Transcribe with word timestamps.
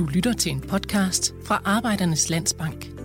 Du 0.00 0.06
lytter 0.06 0.32
til 0.32 0.52
en 0.52 0.60
podcast 0.60 1.34
fra 1.44 1.62
Arbejdernes 1.64 2.30
Landsbank. 2.30 2.80
Det 2.80 2.90
er, 2.90 3.00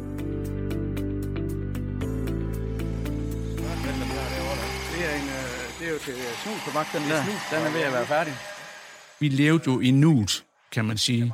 en, 5.15 5.27
øh, 5.27 5.79
det 5.79 5.87
er 5.87 5.91
jo 5.91 5.99
til 5.99 6.13
snus 6.43 6.59
på 6.65 6.97
den 6.97 7.09
der. 7.09 7.23
Den 7.51 7.67
er 7.67 7.71
ved 7.71 7.81
at 7.81 7.93
være 7.93 8.05
færdig. 8.05 8.33
Vi 9.19 9.29
levede 9.29 9.63
jo 9.67 9.79
i 9.79 9.91
nuet, 9.91 10.45
kan 10.71 10.85
man 10.85 10.97
sige. 10.97 11.33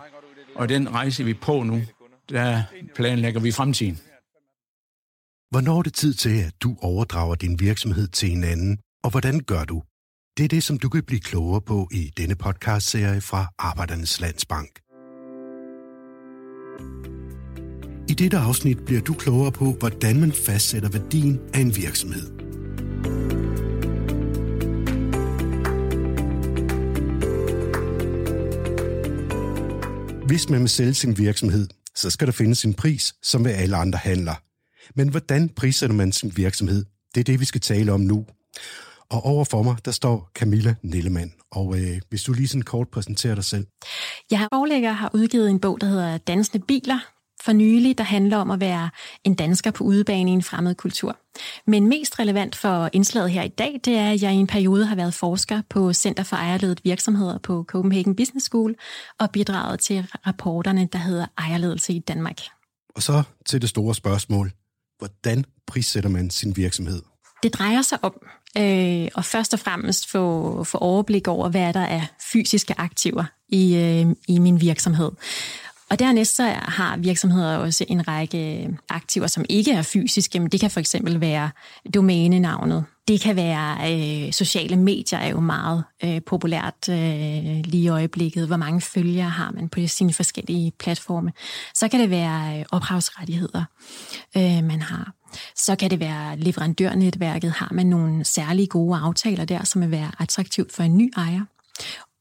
Og 0.55 0.69
den 0.69 0.93
rejse, 0.93 1.23
vi 1.23 1.31
er 1.31 1.39
på 1.41 1.63
nu, 1.63 1.81
der 2.29 2.63
planlægger 2.95 3.39
vi 3.39 3.51
fremtiden. 3.51 3.99
Hvornår 5.49 5.77
er 5.77 5.81
det 5.81 5.93
tid 5.93 6.13
til, 6.13 6.43
at 6.43 6.53
du 6.63 6.77
overdrager 6.81 7.35
din 7.35 7.59
virksomhed 7.59 8.07
til 8.07 8.31
en 8.31 8.43
anden, 8.43 8.79
og 9.03 9.09
hvordan 9.09 9.39
gør 9.39 9.63
du? 9.63 9.83
Det 10.37 10.43
er 10.43 10.47
det, 10.47 10.63
som 10.63 10.79
du 10.79 10.89
kan 10.89 11.03
blive 11.03 11.21
klogere 11.21 11.61
på 11.61 11.87
i 11.91 12.11
denne 12.17 12.35
podcastserie 12.35 13.21
fra 13.21 13.47
Arbejdernes 13.59 14.19
Landsbank. 14.19 14.80
I 18.09 18.13
dette 18.13 18.37
afsnit 18.37 18.85
bliver 18.85 19.01
du 19.01 19.13
klogere 19.13 19.51
på, 19.51 19.71
hvordan 19.79 20.19
man 20.19 20.31
fastsætter 20.31 20.89
værdien 20.89 21.39
af 21.53 21.59
en 21.59 21.75
virksomhed. 21.75 22.41
Hvis 30.27 30.49
man 30.49 30.61
vil 30.61 30.69
sælge 30.69 30.93
sin 30.93 31.17
virksomhed, 31.17 31.67
så 31.95 32.09
skal 32.09 32.27
der 32.27 32.33
findes 32.33 32.65
en 32.65 32.73
pris, 32.73 33.13
som 33.23 33.45
ved 33.45 33.51
alle 33.51 33.75
andre 33.75 33.99
handler. 34.03 34.35
Men 34.95 35.09
hvordan 35.09 35.49
prissætter 35.49 35.95
man 35.95 36.11
sin 36.11 36.33
virksomhed? 36.35 36.85
Det 37.15 37.19
er 37.19 37.23
det, 37.23 37.39
vi 37.39 37.45
skal 37.45 37.61
tale 37.61 37.91
om 37.91 37.99
nu. 38.01 38.25
Og 39.11 39.25
overfor 39.25 39.63
mig, 39.63 39.75
der 39.85 39.91
står 39.91 40.29
Camilla 40.35 40.75
Nillemann. 40.81 41.33
Og 41.51 41.79
øh, 41.79 42.01
hvis 42.09 42.23
du 42.23 42.33
lige 42.33 42.47
sådan 42.47 42.61
kort 42.61 42.87
præsenterer 42.89 43.35
dig 43.35 43.43
selv. 43.43 43.67
Jeg 44.31 44.47
forlægger 44.53 44.91
har 44.91 45.11
udgivet 45.13 45.49
en 45.49 45.59
bog, 45.59 45.81
der 45.81 45.87
hedder 45.87 46.17
Dansende 46.17 46.65
Biler, 46.65 46.99
for 47.45 47.51
nylig, 47.51 47.97
der 47.97 48.03
handler 48.03 48.37
om 48.37 48.51
at 48.51 48.59
være 48.59 48.89
en 49.23 49.35
dansker 49.35 49.71
på 49.71 49.83
udebane 49.83 50.31
i 50.31 50.33
en 50.33 50.43
fremmed 50.43 50.75
kultur. 50.75 51.17
Men 51.67 51.87
mest 51.87 52.19
relevant 52.19 52.55
for 52.55 52.89
indslaget 52.93 53.31
her 53.31 53.43
i 53.43 53.47
dag, 53.47 53.79
det 53.85 53.97
er, 53.97 54.11
at 54.11 54.21
jeg 54.21 54.33
i 54.33 54.35
en 54.35 54.47
periode 54.47 54.85
har 54.85 54.95
været 54.95 55.13
forsker 55.13 55.61
på 55.69 55.93
Center 55.93 56.23
for 56.23 56.35
Ejerledet 56.35 56.81
Virksomheder 56.83 57.37
på 57.37 57.65
Copenhagen 57.67 58.15
Business 58.15 58.45
School 58.45 58.75
og 59.19 59.31
bidraget 59.31 59.79
til 59.79 60.07
rapporterne, 60.27 60.89
der 60.93 60.99
hedder 60.99 61.25
Ejerledelse 61.37 61.93
i 61.93 61.99
Danmark. 61.99 62.39
Og 62.95 63.03
så 63.03 63.23
til 63.45 63.61
det 63.61 63.69
store 63.69 63.95
spørgsmål. 63.95 64.51
Hvordan 64.97 65.45
prissætter 65.67 66.09
man 66.09 66.29
sin 66.29 66.57
virksomhed? 66.57 67.01
Det 67.43 67.53
drejer 67.53 67.81
sig 67.81 67.99
om 68.01 68.13
øh, 68.57 69.07
og 69.15 69.25
først 69.25 69.53
og 69.53 69.59
fremmest 69.59 70.09
få, 70.09 70.63
få 70.63 70.77
overblik 70.77 71.27
over, 71.27 71.49
hvad 71.49 71.73
der 71.73 71.79
er 71.79 72.01
fysiske 72.31 72.73
aktiver 72.77 73.23
i, 73.49 73.75
øh, 73.75 74.15
i 74.27 74.39
min 74.39 74.61
virksomhed. 74.61 75.11
Og 75.91 75.99
dernæst 75.99 76.35
så 76.35 76.43
har 76.61 76.97
virksomheder 76.97 77.57
også 77.57 77.85
en 77.87 78.07
række 78.07 78.69
aktiver, 78.89 79.27
som 79.27 79.45
ikke 79.49 79.71
er 79.71 79.81
fysiske. 79.81 80.39
Men 80.39 80.49
det 80.49 80.59
kan 80.59 80.71
for 80.71 80.79
eksempel 80.79 81.21
være 81.21 81.49
domænenavnet. 81.93 82.85
Det 83.07 83.21
kan 83.21 83.35
være 83.35 83.93
øh, 83.93 84.31
sociale 84.33 84.75
medier 84.75 85.19
er 85.19 85.29
jo 85.29 85.39
meget 85.39 85.83
øh, 86.03 86.21
populært 86.25 86.89
øh, 86.89 86.95
lige 87.63 87.83
i 87.83 87.87
øjeblikket. 87.87 88.47
Hvor 88.47 88.57
mange 88.57 88.81
følgere 88.81 89.29
har 89.29 89.51
man 89.51 89.69
på 89.69 89.79
sine 89.87 90.13
forskellige 90.13 90.71
platforme? 90.79 91.31
Så 91.73 91.87
kan 91.87 91.99
det 91.99 92.09
være 92.09 92.59
øh, 92.59 92.65
ophavsrettigheder, 92.71 93.63
øh, 94.37 94.63
man 94.63 94.81
har. 94.81 95.20
Så 95.55 95.75
kan 95.75 95.89
det 95.89 95.99
være 95.99 96.37
leverandørnetværket. 96.37 97.51
Har 97.51 97.69
man 97.73 97.85
nogle 97.85 98.23
særlige 98.23 98.67
gode 98.67 98.97
aftaler 98.97 99.45
der, 99.45 99.63
som 99.63 99.81
vil 99.81 99.91
være 99.91 100.11
attraktivt 100.19 100.71
for 100.71 100.83
en 100.83 100.97
ny 100.97 101.13
ejer? 101.17 101.41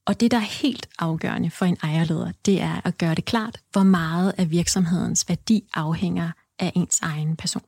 Og 0.05 0.19
det, 0.19 0.31
der 0.31 0.37
er 0.37 0.61
helt 0.61 0.89
afgørende 0.99 1.51
for 1.51 1.65
en 1.65 1.77
ejerleder, 1.83 2.31
det 2.45 2.61
er 2.61 2.81
at 2.83 2.97
gøre 2.97 3.15
det 3.15 3.25
klart, 3.25 3.59
hvor 3.71 3.83
meget 3.83 4.33
af 4.37 4.51
virksomhedens 4.51 5.29
værdi 5.29 5.63
afhænger 5.73 6.31
af 6.59 6.71
ens 6.75 6.99
egen 7.01 7.35
person. 7.35 7.63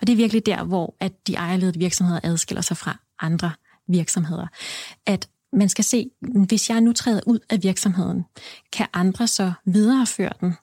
Og 0.00 0.06
det 0.06 0.12
er 0.12 0.16
virkelig 0.16 0.46
der, 0.46 0.64
hvor 0.64 0.94
at 1.00 1.26
de 1.26 1.34
ejerledede 1.34 1.78
virksomheder 1.78 2.20
adskiller 2.22 2.62
sig 2.62 2.76
fra 2.76 2.96
andre 3.20 3.52
virksomheder. 3.88 4.46
At 5.06 5.28
man 5.52 5.68
skal 5.68 5.84
se, 5.84 6.10
hvis 6.20 6.70
jeg 6.70 6.80
nu 6.80 6.92
træder 6.92 7.20
ud 7.26 7.38
af 7.50 7.62
virksomheden, 7.62 8.24
kan 8.72 8.86
andre 8.92 9.26
så 9.26 9.52
videreføre 9.64 10.32
den? 10.40 10.54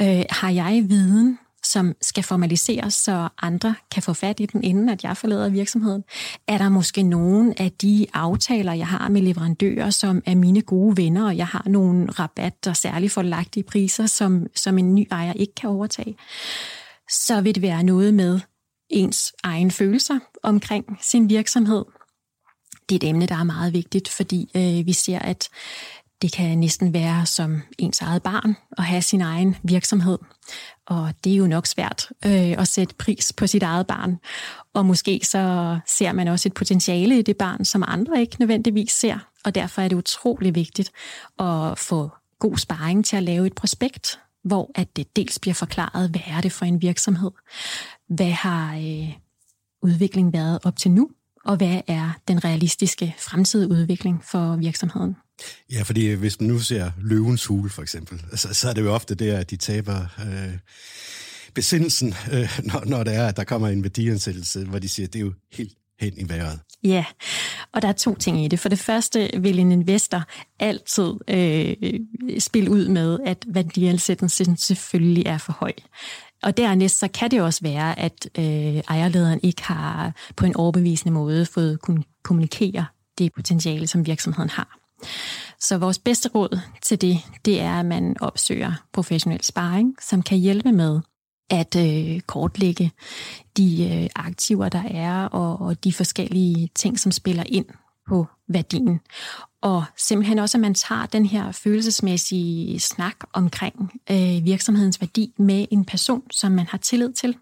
Øh, 0.00 0.24
har 0.30 0.50
jeg 0.50 0.84
viden 0.88 1.38
som 1.64 1.94
skal 2.02 2.24
formaliseres, 2.24 2.94
så 2.94 3.28
andre 3.42 3.74
kan 3.90 4.02
få 4.02 4.12
fat 4.12 4.40
i 4.40 4.46
den, 4.46 4.64
inden 4.64 4.88
at 4.88 5.04
jeg 5.04 5.16
forlader 5.16 5.48
virksomheden? 5.48 6.04
Er 6.48 6.58
der 6.58 6.68
måske 6.68 7.02
nogen 7.02 7.54
af 7.56 7.72
de 7.72 8.06
aftaler, 8.14 8.72
jeg 8.72 8.86
har 8.86 9.08
med 9.08 9.22
leverandører, 9.22 9.90
som 9.90 10.22
er 10.26 10.34
mine 10.34 10.60
gode 10.60 10.96
venner, 10.96 11.26
og 11.26 11.36
jeg 11.36 11.46
har 11.46 11.62
nogle 11.66 12.06
rabatter, 12.10 12.70
og 12.70 12.76
særligt 12.76 13.12
forlagte 13.12 13.62
priser, 13.62 14.06
som, 14.06 14.46
som 14.54 14.78
en 14.78 14.94
ny 14.94 15.06
ejer 15.10 15.32
ikke 15.32 15.54
kan 15.54 15.70
overtage? 15.70 16.16
Så 17.10 17.40
vil 17.40 17.54
det 17.54 17.62
være 17.62 17.82
noget 17.82 18.14
med 18.14 18.40
ens 18.90 19.32
egen 19.42 19.70
følelser 19.70 20.18
omkring 20.42 20.98
sin 21.02 21.28
virksomhed. 21.28 21.84
Det 22.88 22.94
er 22.94 23.06
et 23.06 23.10
emne, 23.10 23.26
der 23.26 23.34
er 23.34 23.44
meget 23.44 23.72
vigtigt, 23.72 24.08
fordi 24.08 24.50
øh, 24.56 24.86
vi 24.86 24.92
ser, 24.92 25.18
at 25.18 25.48
det 26.24 26.32
kan 26.32 26.58
næsten 26.58 26.92
være 26.92 27.26
som 27.26 27.62
ens 27.78 28.00
eget 28.00 28.22
barn 28.22 28.56
at 28.78 28.84
have 28.84 29.02
sin 29.02 29.20
egen 29.20 29.56
virksomhed. 29.62 30.18
Og 30.86 31.14
det 31.24 31.32
er 31.32 31.36
jo 31.36 31.46
nok 31.46 31.66
svært 31.66 32.08
øh, 32.26 32.60
at 32.60 32.68
sætte 32.68 32.94
pris 32.94 33.32
på 33.32 33.46
sit 33.46 33.62
eget 33.62 33.86
barn. 33.86 34.18
Og 34.74 34.86
måske 34.86 35.20
så 35.22 35.78
ser 35.86 36.12
man 36.12 36.28
også 36.28 36.48
et 36.48 36.54
potentiale 36.54 37.18
i 37.18 37.22
det 37.22 37.36
barn, 37.36 37.64
som 37.64 37.84
andre 37.86 38.20
ikke 38.20 38.36
nødvendigvis 38.38 38.92
ser. 38.92 39.18
Og 39.44 39.54
derfor 39.54 39.82
er 39.82 39.88
det 39.88 39.96
utrolig 39.96 40.54
vigtigt 40.54 40.92
at 41.38 41.78
få 41.78 42.10
god 42.38 42.56
sparring 42.56 43.04
til 43.04 43.16
at 43.16 43.22
lave 43.22 43.46
et 43.46 43.54
prospekt, 43.54 44.20
hvor 44.44 44.70
at 44.74 44.96
det 44.96 45.16
dels 45.16 45.38
bliver 45.38 45.54
forklaret, 45.54 46.10
hvad 46.10 46.20
er 46.26 46.40
det 46.40 46.52
for 46.52 46.64
en 46.64 46.82
virksomhed? 46.82 47.30
Hvad 48.08 48.30
har 48.30 48.74
øh, 48.74 49.12
udviklingen 49.82 50.32
været 50.32 50.58
op 50.64 50.76
til 50.76 50.90
nu? 50.90 51.10
Og 51.44 51.56
hvad 51.56 51.80
er 51.86 52.10
den 52.28 52.44
realistiske 52.44 53.14
fremtidige 53.18 53.70
udvikling 53.70 54.24
for 54.24 54.56
virksomheden? 54.56 55.16
Ja, 55.72 55.82
fordi 55.82 56.12
hvis 56.12 56.40
man 56.40 56.48
nu 56.48 56.58
ser 56.58 56.90
løvens 57.00 57.44
hule 57.44 57.70
for 57.70 57.82
eksempel, 57.82 58.24
så, 58.34 58.54
så 58.54 58.68
er 58.68 58.72
det 58.72 58.82
jo 58.82 58.94
ofte 58.94 59.14
det, 59.14 59.30
at 59.30 59.50
de 59.50 59.56
taber 59.56 60.06
øh, 60.18 60.58
besindelsen, 61.54 62.14
øh, 62.32 62.60
når, 62.64 62.84
når 62.84 63.04
det 63.04 63.14
er, 63.14 63.26
at 63.26 63.36
der 63.36 63.44
kommer 63.44 63.68
en 63.68 63.82
værdiansættelse, 63.82 64.64
hvor 64.64 64.78
de 64.78 64.88
siger, 64.88 65.06
at 65.06 65.12
det 65.12 65.18
er 65.18 65.24
jo 65.24 65.32
helt 65.52 65.74
hen 66.00 66.12
i 66.16 66.28
vejret. 66.28 66.60
Ja, 66.84 67.04
og 67.72 67.82
der 67.82 67.88
er 67.88 67.92
to 67.92 68.14
ting 68.14 68.44
i 68.44 68.48
det. 68.48 68.60
For 68.60 68.68
det 68.68 68.78
første 68.78 69.30
vil 69.38 69.58
en 69.58 69.72
investor 69.72 70.22
altid 70.60 71.12
øh, 71.28 71.76
spille 72.38 72.70
ud 72.70 72.88
med, 72.88 73.18
at 73.26 73.44
værdiansættelsen 73.46 74.56
selvfølgelig 74.56 75.26
er 75.26 75.38
for 75.38 75.52
høj. 75.52 75.72
Og 76.42 76.56
dernæst 76.56 76.98
så 76.98 77.08
kan 77.08 77.30
det 77.30 77.40
også 77.40 77.60
være, 77.62 77.98
at 77.98 78.28
øh, 78.38 78.44
ejerlederen 78.76 79.40
ikke 79.42 79.62
har 79.62 80.14
på 80.36 80.46
en 80.46 80.56
overbevisende 80.56 81.14
måde 81.14 81.46
fået 81.46 81.80
kunne 81.80 82.04
kommunikere 82.22 82.86
det 83.18 83.32
potentiale, 83.32 83.86
som 83.86 84.06
virksomheden 84.06 84.50
har. 84.50 84.83
Så 85.60 85.78
vores 85.78 85.98
bedste 85.98 86.28
råd 86.28 86.60
til 86.82 87.00
det, 87.00 87.18
det 87.44 87.60
er, 87.60 87.80
at 87.80 87.86
man 87.86 88.16
opsøger 88.20 88.72
professionel 88.92 89.44
sparring, 89.44 89.96
som 90.00 90.22
kan 90.22 90.38
hjælpe 90.38 90.72
med 90.72 91.00
at 91.50 91.76
øh, 91.76 92.20
kortlægge 92.20 92.92
de 93.56 93.90
øh, 93.92 94.10
aktiver, 94.16 94.68
der 94.68 94.82
er, 94.82 95.24
og, 95.24 95.60
og 95.60 95.84
de 95.84 95.92
forskellige 95.92 96.70
ting, 96.74 97.00
som 97.00 97.12
spiller 97.12 97.44
ind 97.46 97.66
på 98.08 98.26
værdien. 98.48 99.00
Og 99.62 99.84
simpelthen 99.96 100.38
også, 100.38 100.58
at 100.58 100.60
man 100.60 100.74
tager 100.74 101.06
den 101.06 101.26
her 101.26 101.52
følelsesmæssige 101.52 102.80
snak 102.80 103.16
omkring 103.32 104.00
øh, 104.10 104.44
virksomhedens 104.44 105.00
værdi 105.00 105.34
med 105.38 105.66
en 105.70 105.84
person, 105.84 106.22
som 106.30 106.52
man 106.52 106.66
har 106.66 106.78
tillid 106.78 107.12
til. 107.12 107.36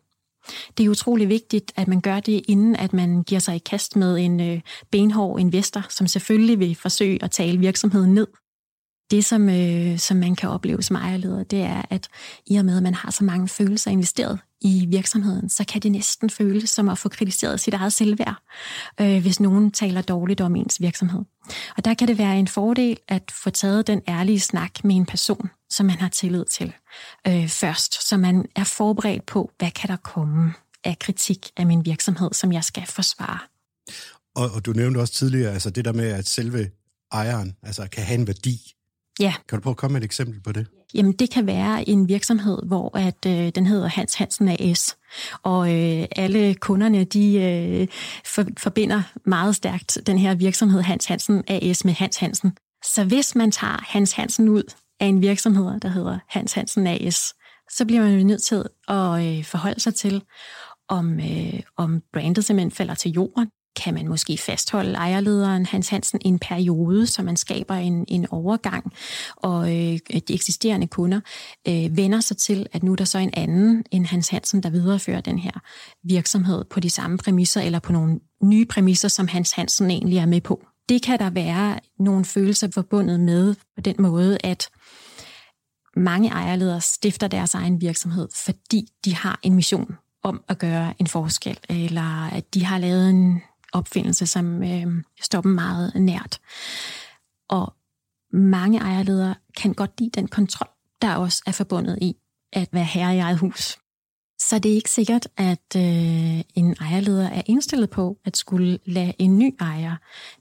Det 0.79 0.87
er 0.87 0.91
utrolig 0.91 1.29
vigtigt, 1.29 1.73
at 1.77 1.89
man 1.89 2.01
gør 2.01 2.21
det, 2.21 2.43
inden 2.49 2.77
at 2.77 2.93
man 2.93 3.23
giver 3.23 3.39
sig 3.39 3.57
i 3.57 3.59
kast 3.59 3.97
med 3.97 4.19
en 4.19 4.41
øh, 4.41 4.61
benhård 4.91 5.41
investor, 5.41 5.87
som 5.89 6.07
selvfølgelig 6.07 6.59
vil 6.59 6.75
forsøge 6.75 7.25
at 7.25 7.31
tale 7.31 7.59
virksomheden 7.59 8.15
ned. 8.15 8.27
Det, 9.12 9.25
som, 9.25 9.49
øh, 9.49 9.99
som 9.99 10.17
man 10.17 10.37
kan 10.37 10.49
opleve 10.49 10.82
som 10.82 10.97
ejerleder, 10.97 11.43
det 11.43 11.62
er, 11.62 11.82
at 11.91 12.09
i 12.47 12.56
og 12.56 12.64
med, 12.64 12.76
at 12.76 12.82
man 12.82 12.94
har 12.94 13.11
så 13.11 13.25
mange 13.25 13.49
følelser 13.49 13.91
investeret 13.91 14.38
i 14.61 14.87
virksomheden, 14.88 15.49
så 15.49 15.64
kan 15.64 15.82
det 15.82 15.93
næsten 15.93 16.31
føles 16.31 16.70
som 16.70 16.88
at 16.88 16.99
få 16.99 17.09
kritiseret 17.09 17.61
sit 17.61 17.75
eget 17.75 17.93
selvværd, 17.93 18.43
øh, 19.00 19.23
hvis 19.23 19.41
nogen 19.41 19.70
taler 19.70 20.03
dårligt 20.03 20.41
om 20.41 20.56
ens 20.56 20.81
virksomhed. 20.81 21.20
Og 21.76 21.85
der 21.85 21.94
kan 21.94 22.09
det 22.09 22.19
være 22.19 22.38
en 22.38 22.49
fordel 22.49 22.97
at 23.09 23.23
få 23.43 23.50
taget 23.50 23.87
den 23.87 24.03
ærlige 24.09 24.41
snak 24.41 24.85
med 24.85 24.97
en 24.97 25.06
person, 25.06 25.50
som 25.70 25.87
man 25.87 25.97
har 25.97 26.09
tillid 26.09 26.44
til 26.44 26.73
øh, 27.29 27.49
først, 27.49 28.09
så 28.09 28.17
man 28.17 28.44
er 28.56 28.64
forberedt 28.64 29.26
på, 29.26 29.50
hvad 29.59 29.70
kan 29.70 29.88
der 29.88 29.97
komme 29.97 30.55
af 30.85 30.99
kritik 30.99 31.50
af 31.56 31.67
min 31.67 31.85
virksomhed, 31.85 32.32
som 32.32 32.53
jeg 32.53 32.64
skal 32.64 32.87
forsvare. 32.87 33.38
Og, 34.35 34.50
og 34.50 34.67
du 34.67 34.73
nævnte 34.73 34.99
også 34.99 35.12
tidligere, 35.12 35.53
altså 35.53 35.70
det 35.70 35.85
der 35.85 35.93
med, 35.93 36.09
at 36.09 36.26
selve 36.26 36.70
ejeren 37.12 37.56
altså, 37.62 37.88
kan 37.88 38.05
have 38.05 38.19
en 38.19 38.26
værdi. 38.26 38.75
Ja. 39.20 39.35
Kan 39.49 39.59
du 39.59 39.62
prøve 39.62 39.73
at 39.73 39.76
komme 39.76 39.93
med 39.93 40.00
et 40.00 40.05
eksempel 40.05 40.41
på 40.41 40.53
det? 40.53 40.67
Jamen, 40.94 41.12
det 41.12 41.31
kan 41.31 41.47
være 41.47 41.88
en 41.88 42.09
virksomhed, 42.09 42.59
hvor 42.67 42.99
at 42.99 43.26
øh, 43.26 43.49
den 43.55 43.67
hedder 43.67 43.88
Hans 43.88 44.14
Hansen 44.14 44.49
AS, 44.49 44.97
og 45.43 45.75
øh, 45.75 46.06
alle 46.17 46.55
kunderne, 46.55 47.05
de 47.05 47.35
øh, 47.35 47.88
for, 48.25 48.44
forbinder 48.59 49.03
meget 49.26 49.56
stærkt 49.56 49.99
den 50.06 50.19
her 50.19 50.35
virksomhed 50.35 50.82
Hans 50.82 51.06
Hansen 51.06 51.44
AS 51.49 51.85
med 51.85 51.93
Hans 51.93 52.17
Hansen. 52.17 52.53
Så 52.85 53.05
hvis 53.05 53.35
man 53.35 53.50
tager 53.50 53.85
Hans 53.88 54.12
Hansen 54.12 54.49
ud 54.49 54.62
af 55.00 55.06
en 55.06 55.20
virksomhed, 55.20 55.81
der 55.81 55.88
hedder 55.88 56.19
Hans 56.29 56.53
Hansen 56.53 56.87
AS, 56.87 57.35
så 57.70 57.85
bliver 57.87 58.03
man 58.03 58.19
jo 58.19 58.25
nødt 58.25 58.43
til 58.43 58.64
at 58.88 59.26
øh, 59.26 59.44
forholde 59.44 59.81
sig 59.81 59.94
til, 59.94 60.23
om, 60.88 61.20
øh, 61.20 61.61
om 61.76 62.03
brandet 62.12 62.44
simpelthen 62.44 62.70
falder 62.70 62.94
til 62.94 63.11
jorden. 63.11 63.49
Kan 63.77 63.95
man 63.95 64.09
måske 64.09 64.39
fastholde 64.39 64.95
ejerlederen 64.95 65.67
Hans 65.67 65.89
Hansen 65.89 66.21
en 66.25 66.39
periode, 66.39 67.07
så 67.07 67.23
man 67.23 67.37
skaber 67.37 67.75
en, 67.75 68.05
en 68.09 68.27
overgang, 68.31 68.93
og 69.37 69.69
øh, 69.69 69.99
de 70.29 70.35
eksisterende 70.35 70.87
kunder 70.87 71.21
øh, 71.69 71.97
vender 71.97 72.21
sig 72.21 72.37
til, 72.37 72.67
at 72.73 72.83
nu 72.83 72.93
er 72.93 72.97
der 72.97 73.05
så 73.05 73.19
en 73.19 73.31
anden 73.33 73.85
end 73.91 74.07
Hans 74.07 74.29
Hansen, 74.29 74.63
der 74.63 74.71
viderefører 74.71 75.21
den 75.21 75.39
her 75.39 75.53
virksomhed 76.05 76.65
på 76.65 76.81
de 76.81 76.91
samme 76.91 77.19
præmisser, 77.19 77.61
eller 77.61 77.79
på 77.79 77.93
nogle 77.93 78.21
nye 78.43 78.65
præmisser, 78.65 79.09
som 79.09 79.29
Hans 79.29 79.53
Hansen 79.53 79.91
egentlig 79.91 80.19
er 80.19 80.27
med 80.27 80.41
på. 80.41 80.61
Det 80.89 81.03
kan 81.03 81.19
der 81.19 81.31
være 81.31 81.79
nogle 81.99 82.25
følelser 82.25 82.69
forbundet 82.75 83.21
med 83.21 83.55
på 83.55 83.81
den 83.81 83.97
måde, 83.99 84.39
at 84.45 84.69
mange 85.97 86.29
ejerledere 86.29 86.81
stifter 86.81 87.29
deres 87.29 87.55
egen 87.55 87.81
virksomhed, 87.81 88.29
fordi 88.45 88.89
de 89.05 89.15
har 89.15 89.41
en 89.43 89.55
mission 89.55 89.97
om 90.23 90.45
at 90.49 90.59
gøre 90.59 90.95
en 90.99 91.07
forskel, 91.07 91.59
eller 91.69 92.27
at 92.27 92.55
de 92.55 92.65
har 92.65 92.79
lavet 92.79 93.11
en 93.11 93.43
opfindelse, 93.73 94.27
som 94.27 94.63
øh, 94.63 95.03
står 95.21 95.41
dem 95.41 95.51
meget 95.51 95.93
nært. 95.95 96.41
Og 97.49 97.75
mange 98.33 98.79
ejerledere 98.79 99.35
kan 99.57 99.75
godt 99.75 100.01
lide 100.01 100.11
den 100.11 100.29
kontrol, 100.29 100.69
der 101.03 101.15
også 101.15 101.43
er 101.47 101.53
forbundet 101.53 101.99
i 102.01 102.17
at 102.53 102.69
være 102.73 102.85
herre 102.85 103.17
i 103.17 103.19
eget 103.19 103.39
hus. 103.39 103.79
Så 104.49 104.59
det 104.59 104.71
er 104.71 104.75
ikke 104.75 104.91
sikkert, 104.91 105.29
at 105.37 105.77
øh, 105.77 106.41
en 106.55 106.77
ejerleder 106.81 107.29
er 107.29 107.43
indstillet 107.47 107.91
på 107.91 108.19
at 108.25 108.37
skulle 108.37 108.79
lade 108.85 109.13
en 109.19 109.39
ny 109.39 109.57
ejer 109.61 109.97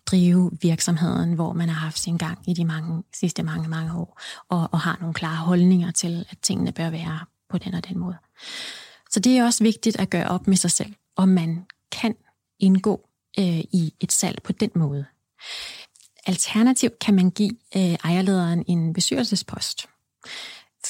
drive 0.05 0.51
virksomheden, 0.61 1.33
hvor 1.33 1.53
man 1.53 1.69
har 1.69 1.75
haft 1.75 1.99
sin 1.99 2.17
gang 2.17 2.49
i 2.49 2.53
de 2.53 2.65
mange, 2.65 3.03
sidste 3.13 3.43
mange, 3.43 3.69
mange 3.69 3.93
år, 3.93 4.21
og, 4.49 4.69
og 4.71 4.79
har 4.79 4.97
nogle 4.99 5.13
klare 5.13 5.37
holdninger 5.37 5.91
til, 5.91 6.25
at 6.29 6.37
tingene 6.41 6.71
bør 6.71 6.89
være 6.89 7.19
på 7.49 7.57
den 7.57 7.73
og 7.73 7.87
den 7.87 7.97
måde. 7.99 8.15
Så 9.11 9.19
det 9.19 9.37
er 9.37 9.45
også 9.45 9.63
vigtigt 9.63 9.99
at 9.99 10.09
gøre 10.09 10.27
op 10.27 10.47
med 10.47 10.57
sig 10.57 10.71
selv, 10.71 10.93
om 11.15 11.29
man 11.29 11.65
kan 11.91 12.15
indgå 12.59 13.09
øh, 13.39 13.59
i 13.59 13.93
et 13.99 14.11
salg 14.11 14.43
på 14.43 14.51
den 14.51 14.69
måde. 14.75 15.05
Alternativt 16.25 16.99
kan 16.99 17.13
man 17.13 17.29
give 17.29 17.57
øh, 17.75 17.81
ejerlederen 17.81 18.63
en 18.67 18.93
bestyrelsespost, 18.93 19.85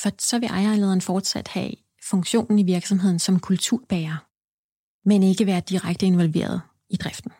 for 0.01 0.09
så 0.19 0.39
vil 0.39 0.49
ejerlederen 0.49 1.01
fortsat 1.01 1.47
have 1.47 1.71
funktionen 2.09 2.59
i 2.59 2.63
virksomheden 2.63 3.19
som 3.19 3.39
kulturbærer, 3.39 4.25
men 5.09 5.23
ikke 5.23 5.45
være 5.45 5.61
direkte 5.69 6.05
involveret 6.05 6.61
i 6.89 6.95
driften. 6.95 7.31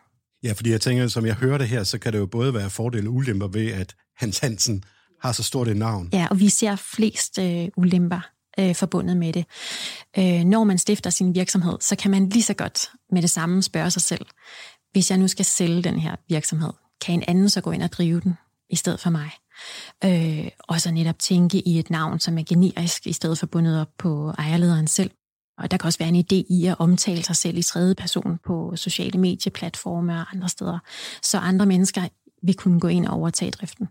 Ja, 0.42 0.52
fordi 0.52 0.70
jeg 0.70 0.80
tænker, 0.80 1.08
som 1.08 1.26
jeg 1.26 1.34
hører 1.34 1.58
det 1.58 1.68
her, 1.68 1.84
så 1.84 1.98
kan 1.98 2.12
det 2.12 2.18
jo 2.18 2.26
både 2.26 2.54
være 2.54 2.70
fordele 2.70 3.08
og 3.08 3.14
ulemper 3.14 3.46
ved, 3.46 3.72
at 3.72 3.94
Hans 4.16 4.38
Hansen 4.38 4.84
har 5.20 5.32
så 5.32 5.42
stort 5.42 5.68
et 5.68 5.76
navn. 5.76 6.08
Ja, 6.12 6.26
og 6.30 6.40
vi 6.40 6.48
ser 6.48 6.76
flest 6.76 7.38
øh, 7.38 7.68
ulemper 7.76 8.20
øh, 8.58 8.74
forbundet 8.74 9.16
med 9.16 9.32
det. 9.32 9.44
Øh, 10.18 10.44
når 10.44 10.64
man 10.64 10.78
stifter 10.78 11.10
sin 11.10 11.34
virksomhed, 11.34 11.78
så 11.80 11.96
kan 11.96 12.10
man 12.10 12.28
lige 12.28 12.42
så 12.42 12.54
godt 12.54 12.90
med 13.10 13.22
det 13.22 13.30
samme 13.30 13.62
spørge 13.62 13.90
sig 13.90 14.02
selv, 14.02 14.26
hvis 14.92 15.10
jeg 15.10 15.18
nu 15.18 15.28
skal 15.28 15.44
sælge 15.44 15.82
den 15.82 15.98
her 15.98 16.16
virksomhed, 16.28 16.72
kan 17.00 17.14
en 17.14 17.24
anden 17.28 17.48
så 17.48 17.60
gå 17.60 17.70
ind 17.70 17.82
og 17.82 17.92
drive 17.92 18.20
den 18.20 18.34
i 18.70 18.76
stedet 18.76 19.00
for 19.00 19.10
mig? 19.10 19.30
Øh, 20.04 20.48
og 20.58 20.80
så 20.80 20.90
netop 20.90 21.18
tænke 21.18 21.68
i 21.68 21.78
et 21.78 21.90
navn, 21.90 22.20
som 22.20 22.38
er 22.38 22.42
generisk, 22.42 23.06
i 23.06 23.12
stedet 23.12 23.38
for 23.38 23.46
bundet 23.46 23.80
op 23.80 23.90
på 23.98 24.34
ejerlederen 24.38 24.86
selv. 24.86 25.10
Og 25.58 25.70
der 25.70 25.76
kan 25.76 25.86
også 25.86 25.98
være 25.98 26.08
en 26.08 26.24
idé 26.32 26.54
i 26.54 26.66
at 26.66 26.76
omtale 26.78 27.22
sig 27.22 27.36
selv 27.36 27.58
i 27.58 27.62
tredje 27.62 27.94
person 27.94 28.38
på 28.46 28.72
sociale 28.76 29.20
medieplatforme 29.20 30.12
og 30.12 30.24
andre 30.32 30.48
steder, 30.48 30.78
så 31.22 31.38
andre 31.38 31.66
mennesker 31.66 32.08
vil 32.42 32.54
kunne 32.54 32.80
gå 32.80 32.88
ind 32.88 33.06
og 33.06 33.16
overtage 33.16 33.50
driften. 33.50 33.88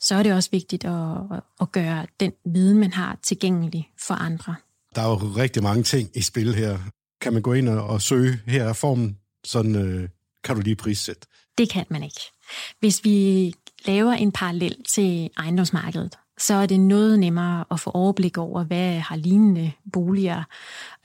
Så 0.00 0.14
er 0.14 0.22
det 0.22 0.32
også 0.32 0.50
vigtigt 0.52 0.84
at, 0.84 1.16
at 1.60 1.72
gøre 1.72 2.06
den 2.20 2.32
viden, 2.46 2.78
man 2.78 2.92
har, 2.92 3.18
tilgængelig 3.22 3.90
for 4.06 4.14
andre. 4.14 4.54
Der 4.94 5.02
er 5.02 5.08
jo 5.08 5.16
rigtig 5.16 5.62
mange 5.62 5.82
ting 5.82 6.10
i 6.14 6.22
spil 6.22 6.54
her. 6.54 6.78
Kan 7.20 7.32
man 7.32 7.42
gå 7.42 7.52
ind 7.52 7.68
og, 7.68 8.02
søge 8.02 8.40
her 8.46 8.64
er 8.64 8.72
formen, 8.72 9.18
sådan 9.44 9.74
øh, 9.74 10.08
kan 10.44 10.56
du 10.56 10.62
lige 10.62 10.76
prissætte? 10.76 11.26
Det 11.58 11.70
kan 11.70 11.86
man 11.90 12.02
ikke. 12.02 12.20
Hvis 12.80 13.04
vi 13.04 13.52
laver 13.84 14.12
en 14.12 14.32
parallel 14.32 14.76
til 14.88 15.30
ejendomsmarkedet, 15.38 16.18
så 16.38 16.54
er 16.54 16.66
det 16.66 16.80
noget 16.80 17.18
nemmere 17.18 17.64
at 17.70 17.80
få 17.80 17.90
overblik 17.90 18.38
over, 18.38 18.64
hvad 18.64 18.98
har 18.98 19.16
lignende 19.16 19.72
boliger 19.92 20.42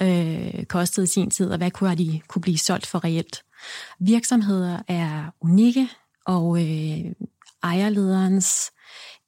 øh, 0.02 0.64
kostet 0.64 1.04
i 1.04 1.08
sin 1.08 1.32
tid, 1.32 1.50
og 1.50 1.58
hvad 1.58 1.72
kunne 1.72 1.96
de 1.96 2.22
kunne 2.28 2.42
blive 2.42 2.58
solgt 2.58 2.86
for 2.86 3.04
reelt. 3.04 3.44
Virksomheder 4.00 4.80
er 4.88 5.24
unikke, 5.42 5.90
og 6.26 6.62
øh, 6.62 7.12
ejerlederens 7.64 8.72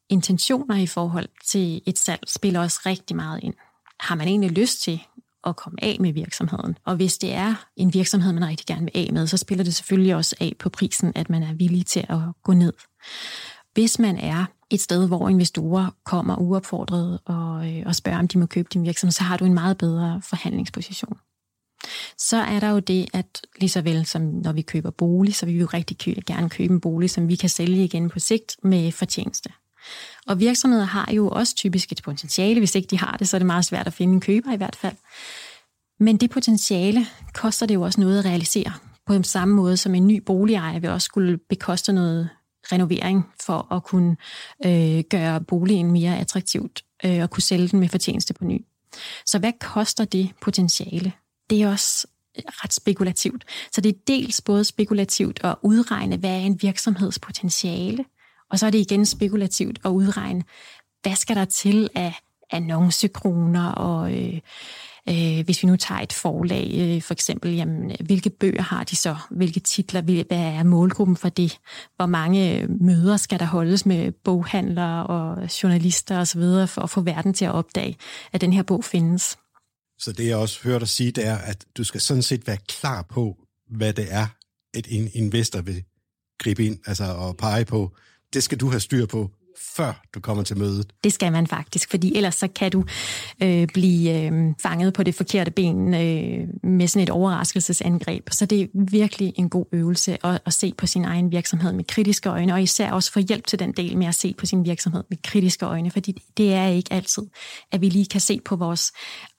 intentioner 0.10 0.76
i 0.76 0.88
forhold 0.88 1.28
til 1.46 1.82
et 1.86 1.98
salg 1.98 2.24
spiller 2.28 2.60
også 2.60 2.80
rigtig 2.86 3.16
meget 3.16 3.44
ind. 3.44 3.54
Har 4.00 4.16
man 4.16 4.28
egentlig 4.28 4.52
lyst 4.52 4.82
til 4.82 5.02
at 5.48 5.56
komme 5.56 5.84
af 5.84 5.98
med 6.00 6.14
virksomheden. 6.14 6.78
Og 6.86 6.96
hvis 6.96 7.18
det 7.18 7.34
er 7.34 7.56
en 7.76 7.94
virksomhed, 7.94 8.34
man 8.34 8.48
rigtig 8.48 8.66
gerne 8.68 8.82
vil 8.82 9.08
af 9.08 9.14
med, 9.14 9.28
så 9.28 9.38
spiller 9.38 9.64
det 9.64 9.76
selvfølgelig 9.76 10.16
også 10.16 10.36
af 10.40 10.54
på 10.60 10.70
prisen, 10.70 11.12
at 11.16 11.30
man 11.30 11.44
er 11.44 11.54
villig 11.54 11.86
til 11.86 12.06
at 12.10 12.20
gå 12.44 12.54
ned. 12.54 12.74
Hvis 13.74 14.00
man 14.00 14.18
er 14.18 14.46
et 14.70 14.82
sted, 14.82 15.08
hvor 15.08 15.30
investorer 15.30 15.96
kommer 16.06 16.36
uopfordret 16.36 17.20
og, 17.26 17.70
øh, 17.70 17.84
og 17.86 17.96
spørger, 17.96 18.20
om 18.20 18.28
de 18.28 18.40
må 18.40 18.46
købe 18.46 18.70
din 18.74 18.84
virksomhed, 18.84 19.12
så 19.12 19.24
har 19.24 19.38
du 19.38 19.46
en 19.46 19.54
meget 19.54 19.78
bedre 19.78 20.22
forhandlingsposition. 20.30 21.18
Så 22.18 22.38
er 22.38 22.60
der 22.60 22.70
jo 22.70 22.80
det, 22.80 23.08
at 23.14 23.42
lige 23.60 23.70
så 23.70 23.82
vel 23.82 24.06
som 24.06 24.22
når 24.22 24.52
vi 24.52 24.62
køber 24.62 24.92
bolig, 24.92 25.36
så 25.36 25.46
vil 25.46 25.56
vi 25.56 25.60
jo 25.60 25.66
rigtig 25.66 25.98
gerne 26.26 26.50
købe 26.50 26.74
en 26.74 26.82
bolig, 26.82 27.10
som 27.10 27.28
vi 27.28 27.36
kan 27.36 27.50
sælge 27.50 27.84
igen 27.84 28.10
på 28.10 28.20
sigt 28.20 28.56
med 28.64 28.92
fortjeneste. 28.92 29.50
Og 30.28 30.40
virksomheder 30.40 30.86
har 30.86 31.12
jo 31.12 31.30
også 31.30 31.56
typisk 31.56 31.92
et 31.92 32.02
potentiale. 32.04 32.60
Hvis 32.60 32.76
ikke 32.76 32.88
de 32.88 33.00
har 33.00 33.18
det, 33.18 33.30
så 33.30 33.38
er 33.38 33.40
det 33.40 33.46
meget 33.46 33.66
svært 33.66 33.88
at 33.88 33.94
finde 33.94 34.14
en 34.14 34.22
køber 34.22 34.54
i 34.54 34.58
hvert 34.58 34.76
fald. 34.76 34.96
Men 36.00 36.18
det 36.18 36.30
potentiale 36.30 37.06
koster 37.34 37.66
det 37.66 37.76
jo 37.76 37.82
også 37.82 38.02
noget 38.02 38.20
at 38.20 38.26
realisere. 38.26 38.74
På 39.08 39.14
den 39.14 39.24
samme 39.24 39.56
måde 39.56 39.78
som 39.78 39.96
en 39.96 40.08
ny 40.08 40.24
boligejer 40.26 40.80
vil 40.80 40.90
også 40.90 41.06
skulle 41.06 41.38
bekoste 41.38 41.94
noget 41.94 42.30
renovering 42.72 43.28
for 43.42 43.74
at 43.74 43.84
kunne 43.84 44.18
øh, 44.66 45.04
gøre 45.10 45.42
boligen 45.42 45.92
mere 45.92 46.18
attraktivt 46.18 46.84
øh, 47.06 47.22
og 47.22 47.30
kunne 47.30 47.44
sælge 47.44 47.68
den 47.68 47.80
med 47.80 47.90
fortjeneste 47.90 48.34
på 48.34 48.46
ny. 48.46 48.66
Så 49.26 49.40
hvad 49.40 49.54
koster 49.60 50.06
det 50.06 50.30
potentiale? 50.42 51.14
Det 51.50 51.62
er 51.62 51.70
også 51.70 52.08
øh, 52.38 52.44
ret 52.48 52.74
spekulativt. 52.74 53.46
Så 53.72 53.82
det 53.82 53.90
er 53.90 54.00
dels 54.08 54.42
både 54.42 54.64
spekulativt 54.64 55.40
at 55.44 55.56
udregne, 55.62 56.18
hvad 56.18 56.30
er 56.30 56.36
en 56.36 56.62
virksomheds 56.62 57.20
potentiale, 57.20 58.06
og 58.52 58.60
så 58.60 58.66
er 58.66 58.70
det 58.70 58.80
igen 58.80 59.06
spekulativt 59.06 59.80
at 59.86 59.90
udregne, 59.90 60.44
hvad 61.02 61.16
skal 61.16 61.36
der 61.36 61.46
til 61.46 61.90
af 61.96 62.14
annoncekroner 62.52 63.72
og 63.72 64.14
øh, 64.14 64.40
øh, 65.10 65.46
hvis 65.46 65.64
vi 65.64 65.68
nu 65.68 65.76
tager 65.76 66.02
et 66.02 66.14
forlag 66.14 66.72
øh, 66.76 67.02
for 67.02 67.14
eksempel, 67.14 67.56
jamen, 67.56 67.96
hvilke 68.06 68.30
bøger 68.30 68.62
har 68.62 68.84
de 68.84 68.96
så? 68.96 69.16
Hvilke 69.32 69.60
titler? 69.60 70.02
Hvad 70.02 70.26
er 70.32 70.64
målgruppen 70.64 71.18
for 71.18 71.30
det? 71.30 71.60
Hvor 71.96 72.06
mange 72.06 72.62
øh, 72.62 72.70
møder 72.82 73.18
skal 73.18 73.40
der 73.40 73.46
holdes 73.46 73.86
med 73.86 74.12
boghandlere 74.12 75.08
og 75.08 75.50
journalister 75.64 76.20
osv. 76.20 76.42
for 76.68 76.82
at 76.82 76.90
få 76.90 77.02
verden 77.02 77.34
til 77.34 77.46
at 77.46 77.52
opdage, 77.52 77.98
at 78.32 78.42
den 78.42 78.54
her 78.54 78.64
bog 78.64 78.84
findes? 78.84 79.38
Så 80.00 80.12
det 80.12 80.28
jeg 80.28 80.38
også 80.38 80.60
hører 80.64 80.80
dig 80.80 80.88
sige, 80.88 81.12
det 81.12 81.28
er, 81.28 81.38
at 81.38 81.66
du 81.78 81.84
skal 81.84 82.02
sådan 82.02 82.24
set 82.24 82.48
være 82.48 82.58
klar 82.68 83.02
på, 83.02 83.38
hvad 83.70 83.94
det 83.94 84.08
er, 84.10 84.28
et 84.74 84.88
investor 85.14 85.62
vil 85.62 85.84
gribe 86.40 86.66
ind 86.66 86.80
altså, 86.86 87.04
og 87.04 87.38
pege 87.38 87.66
på 87.66 87.96
det 88.34 88.44
skal 88.44 88.58
du 88.58 88.70
have 88.70 88.80
styr 88.80 89.06
på, 89.06 89.30
før 89.76 90.02
du 90.14 90.20
kommer 90.20 90.44
til 90.44 90.58
mødet. 90.58 90.94
Det 91.04 91.14
skal 91.14 91.32
man 91.32 91.48
faktisk, 91.48 91.90
fordi 91.90 92.16
ellers 92.16 92.36
så 92.36 92.48
kan 92.48 92.72
du 92.72 92.84
øh, 93.44 93.68
blive 93.74 94.26
øh, 94.26 94.54
fanget 94.62 94.94
på 94.94 95.04
det 95.04 95.16
forkerte 95.16 95.52
ben 95.52 95.94
øh, 95.94 96.48
med 96.64 96.88
sådan 96.88 97.04
et 97.04 97.10
overraskelsesangreb. 97.10 98.30
Så 98.32 98.46
det 98.46 98.62
er 98.62 98.68
virkelig 98.74 99.34
en 99.36 99.50
god 99.50 99.66
øvelse 99.72 100.26
at, 100.26 100.42
at 100.46 100.54
se 100.54 100.74
på 100.78 100.88
sin 100.88 101.06
egen 101.06 101.32
virksomhed 101.32 101.74
med 101.74 101.84
kritiske 101.84 102.30
øjne, 102.30 102.54
og 102.54 102.62
især 102.62 102.92
også 102.92 103.12
få 103.12 103.20
hjælp 103.20 103.48
til 103.48 103.60
den 103.60 103.72
del 103.72 103.98
med 103.98 104.08
at 104.08 104.16
se 104.16 104.34
på 104.38 104.46
sin 104.46 104.66
virksomhed 104.66 105.04
med 105.10 105.18
kritiske 105.24 105.66
øjne, 105.66 105.92
fordi 105.92 106.24
det 106.38 106.54
er 106.54 106.68
ikke 106.68 106.94
altid, 106.94 107.24
at 107.72 107.82
vi 107.82 107.90
lige 107.90 108.06
kan 108.06 108.22
se 108.22 108.40
på 108.46 108.56
vores 108.56 108.92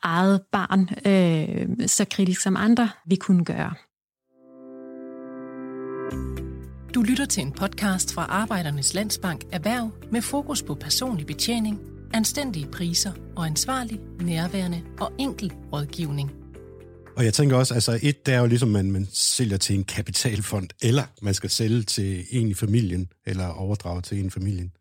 eget 0.03 0.41
barn 0.53 0.89
øh, 1.07 1.89
så 1.89 2.05
kritisk 2.11 2.41
som 2.41 2.57
andre 2.57 2.91
vi 3.07 3.17
kunne 3.17 3.45
gøre. 3.45 3.75
Du 6.95 7.03
lytter 7.03 7.25
til 7.25 7.43
en 7.43 7.53
podcast 7.53 8.15
fra 8.15 8.23
Arbejdernes 8.23 8.95
Landsbank 8.95 9.45
Erhverv 9.53 9.91
med 10.13 10.23
fokus 10.23 10.63
på 10.63 10.75
personlig 10.75 11.27
betjening, 11.27 11.81
anstændige 12.15 12.67
priser 12.73 13.13
og 13.37 13.47
ansvarlig, 13.47 14.01
nærværende 14.21 14.83
og 15.01 15.13
enkel 15.19 15.53
rådgivning. 15.73 16.31
Og 17.17 17.25
jeg 17.25 17.35
tænker 17.35 17.57
også, 17.57 17.75
altså 17.75 17.99
et, 18.03 18.27
det 18.27 18.35
er 18.35 18.39
jo 18.39 18.47
ligesom, 18.47 18.69
man, 18.69 18.91
man 18.91 19.09
sælger 19.13 19.57
til 19.57 19.77
en 19.77 19.85
kapitalfond, 19.85 20.69
eller 20.83 21.05
man 21.23 21.35
skal 21.35 21.51
sælge 21.51 21.83
til 21.83 22.25
en 22.31 22.49
i 22.49 22.55
familien, 22.55 23.09
eller 23.27 23.49
overdrage 23.49 24.03
til 24.03 24.19
en 24.19 24.27
i 24.27 24.31
familien. 24.31 24.73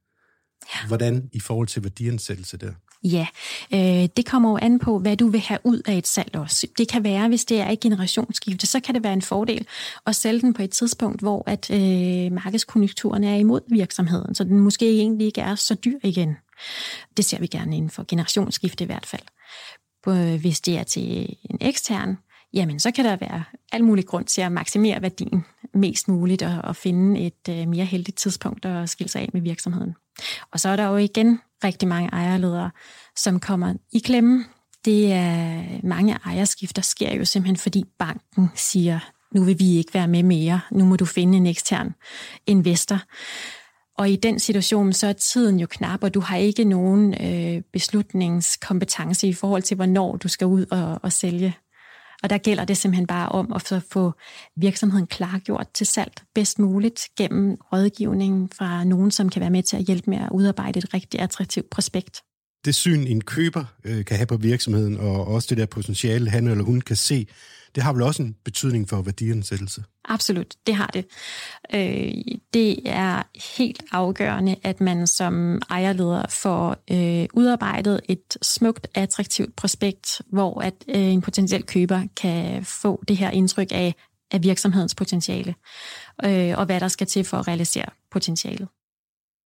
Ja. 0.76 0.88
Hvordan 0.88 1.30
i 1.34 1.40
forhold 1.40 1.68
til 1.68 1.84
værdiansættelse 1.84 2.58
der? 2.58 2.74
Ja, 3.04 3.28
øh, 3.74 4.10
det 4.18 4.26
kommer 4.26 4.50
jo 4.50 4.58
an 4.62 4.80
på, 4.80 5.00
hvad 5.00 5.18
du 5.18 5.28
vil 5.28 5.42
have 5.42 5.60
ud 5.64 5.82
af 5.86 5.98
et 5.98 6.08
salg 6.08 6.36
også. 6.36 6.68
Det 6.78 6.88
kan 6.88 7.04
være, 7.04 7.28
hvis 7.28 7.46
det 7.46 7.60
er 7.60 7.70
et 7.70 7.80
generationsskifte, 7.80 8.68
så 8.68 8.80
kan 8.80 8.96
det 8.96 9.04
være 9.04 9.14
en 9.14 9.22
fordel 9.22 9.68
at 10.06 10.16
sælge 10.16 10.42
den 10.42 10.54
på 10.54 10.62
et 10.62 10.70
tidspunkt, 10.70 11.22
hvor 11.22 11.44
at 11.46 11.70
øh, 11.72 12.32
markedskonjunkturen 12.32 13.24
er 13.24 13.36
imod 13.36 13.62
virksomheden, 13.68 14.36
så 14.36 14.44
den 14.44 14.60
måske 14.60 14.90
egentlig 14.90 15.28
ikke 15.28 15.42
er 15.42 15.56
så 15.56 15.76
dyr 15.76 16.00
igen. 16.04 16.38
Det 17.18 17.26
ser 17.26 17.40
vi 17.40 17.48
gerne 17.48 17.76
inden 17.76 17.90
for 17.90 18.06
generationsskifte 18.08 18.84
i 18.84 18.88
hvert 18.88 19.06
fald. 19.06 19.22
Øh, 20.08 20.40
hvis 20.40 20.62
det 20.62 20.78
er 20.78 20.84
til 20.84 21.36
en 21.50 21.58
ekstern, 21.62 22.18
jamen 22.54 22.80
så 22.80 22.92
kan 22.92 23.06
der 23.06 23.16
være 23.16 23.44
al 23.72 23.84
mulig 23.84 24.06
grund 24.06 24.26
til 24.26 24.42
at 24.42 24.52
maksimere 24.52 25.02
værdien 25.02 25.46
mest 25.74 26.08
muligt 26.08 26.44
og, 26.44 26.62
og 26.64 26.76
finde 26.76 27.20
et 27.20 27.50
øh, 27.50 27.68
mere 27.68 27.86
heldigt 27.86 28.18
tidspunkt 28.18 28.66
at 28.66 28.90
skille 28.90 29.10
sig 29.10 29.22
af 29.22 29.30
med 29.34 29.42
virksomheden. 29.42 29.96
Og 30.52 30.60
så 30.60 30.70
er 30.70 30.76
der 30.76 30.88
jo 30.88 30.98
igen 30.98 31.40
rigtig 31.64 31.88
mange 31.88 32.10
ejerledere, 32.10 32.72
som 33.16 33.40
kommer 33.40 33.74
i 33.92 34.00
klemme. 34.00 34.46
Det 34.86 35.14
er 35.14 35.64
mange 35.84 36.18
ejerskifter 36.26 36.82
sker 36.82 37.16
jo 37.16 37.26
simpelthen, 37.26 37.58
fordi 37.58 37.84
banken 38.00 38.52
siger, 38.56 39.00
nu 39.36 39.44
vil 39.44 39.60
vi 39.60 39.78
ikke 39.78 39.94
være 39.94 40.08
med 40.08 40.24
mere, 40.24 40.62
nu 40.72 40.86
må 40.86 40.96
du 40.96 41.06
finde 41.06 41.38
en 41.38 41.46
ekstern 41.46 41.96
investor. 42.48 43.00
Og 43.98 44.10
i 44.10 44.16
den 44.16 44.40
situation, 44.40 44.94
så 44.94 45.08
er 45.08 45.14
tiden 45.14 45.60
jo 45.60 45.68
knap, 45.70 46.04
og 46.04 46.14
du 46.14 46.20
har 46.20 46.38
ikke 46.38 46.64
nogen 46.64 47.14
øh, 47.24 47.62
beslutningskompetence 47.74 49.28
i 49.28 49.34
forhold 49.34 49.64
til, 49.64 49.76
hvornår 49.76 50.16
du 50.16 50.28
skal 50.28 50.48
ud 50.48 50.66
og, 50.72 51.00
og 51.04 51.14
sælge. 51.14 51.56
Og 52.24 52.30
der 52.30 52.38
gælder 52.38 52.66
det 52.66 52.78
simpelthen 52.78 53.08
bare 53.08 53.30
om 53.30 53.54
at 53.54 53.84
få 53.92 54.14
virksomheden 54.56 55.08
klargjort 55.08 55.68
til 55.74 55.88
salg 55.88 56.14
bedst 56.36 56.60
muligt 56.60 57.08
gennem 57.18 57.58
rådgivning 57.74 58.50
fra 58.54 58.84
nogen, 58.84 59.12
som 59.12 59.30
kan 59.30 59.40
være 59.40 59.50
med 59.50 59.64
til 59.64 59.78
at 59.78 59.84
hjælpe 59.84 60.10
med 60.10 60.18
at 60.18 60.30
udarbejde 60.32 60.80
et 60.80 60.94
rigtig 60.94 61.20
attraktivt 61.20 61.70
prospekt. 61.70 62.22
Det 62.66 62.76
syn, 62.76 63.08
en 63.08 63.22
køber 63.22 63.66
øh, 63.84 64.06
kan 64.06 64.18
have 64.18 64.28
på 64.28 64.38
virksomheden, 64.38 64.98
og 64.98 65.28
også 65.28 65.48
det 65.50 65.58
der 65.58 65.66
potentiale, 65.66 66.30
han 66.30 66.48
eller 66.48 66.64
hun 66.64 66.82
kan 66.82 66.96
se, 66.96 67.28
det 67.76 67.84
har 67.84 67.94
vel 67.94 68.02
også 68.02 68.24
en 68.24 68.36
betydning 68.46 68.90
for 68.90 69.02
værdiansættelse? 69.02 69.84
Absolut, 70.06 70.56
det 70.68 70.76
har 70.76 70.88
det. 70.88 71.06
Øh, 71.74 72.12
det 72.54 72.80
er 72.86 73.24
helt 73.56 73.84
afgørende, 73.92 74.56
at 74.64 74.82
man 74.82 75.08
som 75.08 75.62
ejerleder 75.70 76.26
får 76.30 76.78
øh, 76.92 77.28
udarbejdet 77.34 78.02
et 78.10 78.38
smukt, 78.42 78.88
attraktivt 78.96 79.56
prospekt, 79.56 80.22
hvor 80.32 80.62
at 80.62 80.74
øh, 80.88 81.02
en 81.02 81.22
potentiel 81.22 81.64
køber 81.64 82.02
kan 82.16 82.66
få 82.66 83.04
det 83.08 83.18
her 83.18 83.30
indtryk 83.30 83.68
af, 83.72 83.96
af 84.32 84.44
virksomhedens 84.44 84.96
potentiale, 84.96 85.56
øh, 86.26 86.58
og 86.58 86.66
hvad 86.66 86.80
der 86.80 86.88
skal 86.88 87.08
til 87.08 87.24
for 87.24 87.38
at 87.38 87.48
realisere 87.48 87.86
potentialet. 88.12 88.68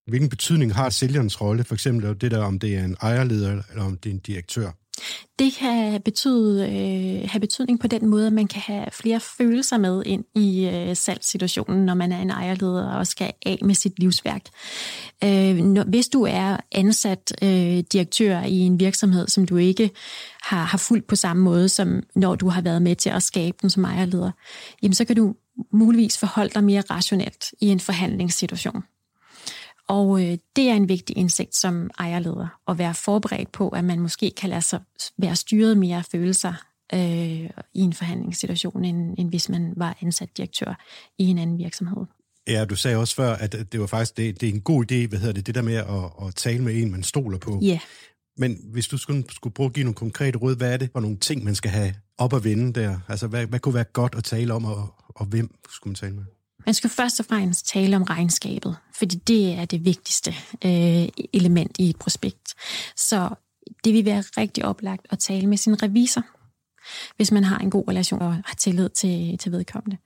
Hvilken 0.07 0.29
betydning 0.29 0.75
har 0.75 0.89
sælgerens 0.89 1.41
rolle, 1.41 1.63
for 1.63 1.74
eksempel 1.74 2.22
det 2.22 2.31
der, 2.31 2.43
om 2.43 2.60
det 2.60 2.75
er 2.75 2.86
en 2.86 2.98
ejerleder 3.01 3.62
eller 3.72 3.83
om 3.83 3.98
det 3.98 4.10
er 4.10 4.13
en 4.13 4.19
direktør? 4.19 4.72
Det 5.39 5.53
kan 5.53 6.01
betyde, 6.01 6.63
øh, 6.63 7.29
have 7.29 7.39
betydning 7.39 7.79
på 7.79 7.88
den 7.88 8.07
måde, 8.07 8.27
at 8.27 8.33
man 8.33 8.48
kan 8.48 8.62
have 8.62 8.86
flere 8.91 9.19
følelser 9.19 9.77
med 9.77 10.03
ind 10.05 10.24
i 10.36 10.65
øh, 10.65 10.95
salgssituationen, 10.95 11.86
når 11.86 11.93
man 11.93 12.12
er 12.12 12.22
en 12.22 12.29
ejerleder 12.29 12.91
og 12.91 13.07
skal 13.07 13.33
af 13.45 13.60
med 13.62 13.75
sit 13.75 14.00
livsværk. 14.00 14.41
Øh, 15.24 15.55
når, 15.55 15.83
hvis 15.83 16.07
du 16.07 16.24
er 16.24 16.57
ansat 16.72 17.33
øh, 17.41 17.83
direktør 17.93 18.41
i 18.41 18.60
en 18.60 18.79
virksomhed, 18.79 19.27
som 19.27 19.45
du 19.45 19.57
ikke 19.57 19.89
har, 20.41 20.63
har 20.63 20.77
fulgt 20.77 21.07
på 21.07 21.15
samme 21.15 21.43
måde, 21.43 21.69
som 21.69 22.03
når 22.15 22.36
du 22.36 22.50
har 22.50 22.62
været 22.62 22.81
med 22.81 22.95
til 22.95 23.10
at 23.10 23.24
skabe 23.24 23.57
den 23.62 23.69
som 23.69 23.83
ejerleder, 23.83 24.31
jamen 24.83 24.93
så 24.93 25.05
kan 25.05 25.15
du 25.15 25.36
muligvis 25.72 26.17
forholde 26.17 26.53
dig 26.53 26.63
mere 26.63 26.83
rationelt 26.89 27.45
i 27.62 27.67
en 27.67 27.79
forhandlingssituation. 27.79 28.83
Og 29.87 30.21
øh, 30.21 30.37
det 30.55 30.69
er 30.69 30.73
en 30.73 30.89
vigtig 30.89 31.17
indsigt 31.17 31.55
som 31.55 31.89
ejerleder, 31.99 32.59
at 32.67 32.77
være 32.77 32.93
forberedt 32.93 33.51
på, 33.51 33.69
at 33.69 33.85
man 33.85 33.99
måske 33.99 34.31
kan 34.37 34.49
lade 34.49 34.61
sig 34.61 34.79
være 35.17 35.35
styret 35.35 35.77
mere 35.77 35.97
af 35.97 36.05
følelser 36.05 36.53
øh, 36.93 37.49
i 37.73 37.79
en 37.81 37.93
forhandlingssituation, 37.93 38.85
end, 38.85 39.15
end 39.17 39.29
hvis 39.29 39.49
man 39.49 39.73
var 39.77 39.97
ansat 40.01 40.37
direktør 40.37 40.83
i 41.17 41.23
en 41.23 41.37
anden 41.37 41.57
virksomhed. 41.57 42.05
Ja, 42.47 42.65
du 42.65 42.75
sagde 42.75 42.97
også 42.97 43.15
før, 43.15 43.33
at 43.33 43.55
det 43.71 43.79
var 43.79 43.87
faktisk 43.87 44.17
det, 44.17 44.41
det 44.41 44.49
er 44.49 44.53
en 44.53 44.61
god 44.61 44.91
idé, 44.91 45.07
hvad 45.07 45.19
hedder 45.19 45.33
det, 45.33 45.47
det 45.47 45.55
der 45.55 45.61
med 45.61 45.75
at, 45.75 46.27
at 46.27 46.35
tale 46.35 46.63
med 46.63 46.81
en, 46.81 46.91
man 46.91 47.03
stoler 47.03 47.37
på. 47.37 47.59
Ja. 47.61 47.79
Men 48.37 48.59
hvis 48.71 48.87
du 48.87 48.97
skulle, 48.97 49.23
skulle 49.31 49.53
prøve 49.53 49.67
at 49.67 49.73
give 49.73 49.83
nogle 49.83 49.95
konkrete 49.95 50.37
råd, 50.37 50.55
hvad 50.55 50.73
er 50.73 50.77
det 50.77 50.89
for 50.93 50.99
nogle 50.99 51.17
ting, 51.17 51.43
man 51.43 51.55
skal 51.55 51.71
have 51.71 51.93
op 52.17 52.33
at 52.33 52.43
vende 52.43 52.81
der? 52.81 52.99
Altså, 53.07 53.27
hvad, 53.27 53.45
hvad 53.45 53.59
kunne 53.59 53.75
være 53.75 53.83
godt 53.83 54.15
at 54.15 54.23
tale 54.23 54.53
om, 54.53 54.65
og, 54.65 54.93
og 55.09 55.25
hvem 55.25 55.55
skulle 55.69 55.91
man 55.91 55.95
tale 55.95 56.15
med? 56.15 56.23
Man 56.65 56.74
skal 56.74 56.89
først 56.89 57.20
og 57.20 57.25
fremmest 57.25 57.67
tale 57.67 57.96
om 57.96 58.03
regnskabet, 58.03 58.77
fordi 58.96 59.15
det 59.15 59.53
er 59.53 59.65
det 59.65 59.86
vigtigste 59.86 60.36
øh, 60.65 61.08
element 61.34 61.75
i 61.79 61.89
et 61.89 62.00
prospekt. 62.00 62.53
Så 62.96 63.29
det 63.84 63.93
vil 63.93 64.05
være 64.05 64.24
rigtig 64.38 64.65
oplagt 64.65 65.08
at 65.10 65.20
tale 65.20 65.48
med 65.48 65.58
sin 65.58 65.84
revisor, 65.84 66.24
hvis 67.15 67.32
man 67.32 67.43
har 67.43 67.58
en 67.58 67.70
god 67.70 67.84
relation 67.88 68.22
og 68.22 68.34
har 68.34 68.55
tillid 68.60 68.89
til, 68.89 69.38
til 69.38 69.51
vedkommende. 69.51 69.98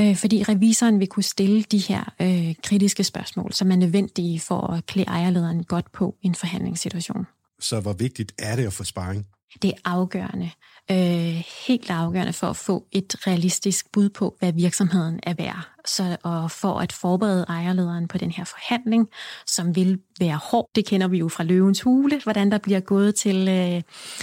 Øh, 0.00 0.16
fordi 0.16 0.42
revisoren 0.42 1.00
vil 1.00 1.08
kunne 1.08 1.22
stille 1.22 1.62
de 1.62 1.78
her 1.78 2.14
øh, 2.20 2.54
kritiske 2.62 3.04
spørgsmål, 3.04 3.52
som 3.52 3.72
er 3.72 3.76
nødvendige 3.76 4.40
for 4.40 4.60
at 4.60 4.86
klæde 4.86 5.08
ejerlederen 5.08 5.64
godt 5.64 5.92
på 5.92 6.16
i 6.22 6.26
en 6.26 6.34
forhandlingssituation. 6.34 7.26
Så 7.60 7.80
hvor 7.80 7.92
vigtigt 7.92 8.32
er 8.38 8.56
det 8.56 8.66
at 8.66 8.72
få 8.72 8.84
sparring? 8.84 9.26
Det 9.62 9.70
er 9.70 9.78
afgørende 9.84 10.50
øh, 10.90 11.42
helt 11.66 11.90
afgørende 11.90 12.32
for 12.32 12.46
at 12.46 12.56
få 12.56 12.86
et 12.92 13.26
realistisk 13.26 13.92
bud 13.92 14.08
på, 14.08 14.36
hvad 14.38 14.52
virksomheden 14.52 15.20
er 15.22 15.34
værd. 15.34 15.68
Så, 15.86 16.16
og 16.22 16.50
for 16.50 16.78
at 16.78 16.92
forberede 16.92 17.44
ejerlederen 17.48 18.08
på 18.08 18.18
den 18.18 18.30
her 18.30 18.44
forhandling, 18.44 19.08
som 19.46 19.76
vil 19.76 19.98
være 20.20 20.36
hård. 20.36 20.70
Det 20.74 20.86
kender 20.86 21.08
vi 21.08 21.18
jo 21.18 21.28
fra 21.28 21.44
løvens 21.44 21.82
hule, 21.82 22.20
hvordan 22.22 22.50
der 22.50 22.58
bliver 22.58 22.80
gået 22.80 23.14
til 23.14 23.48
øh, 23.48 23.82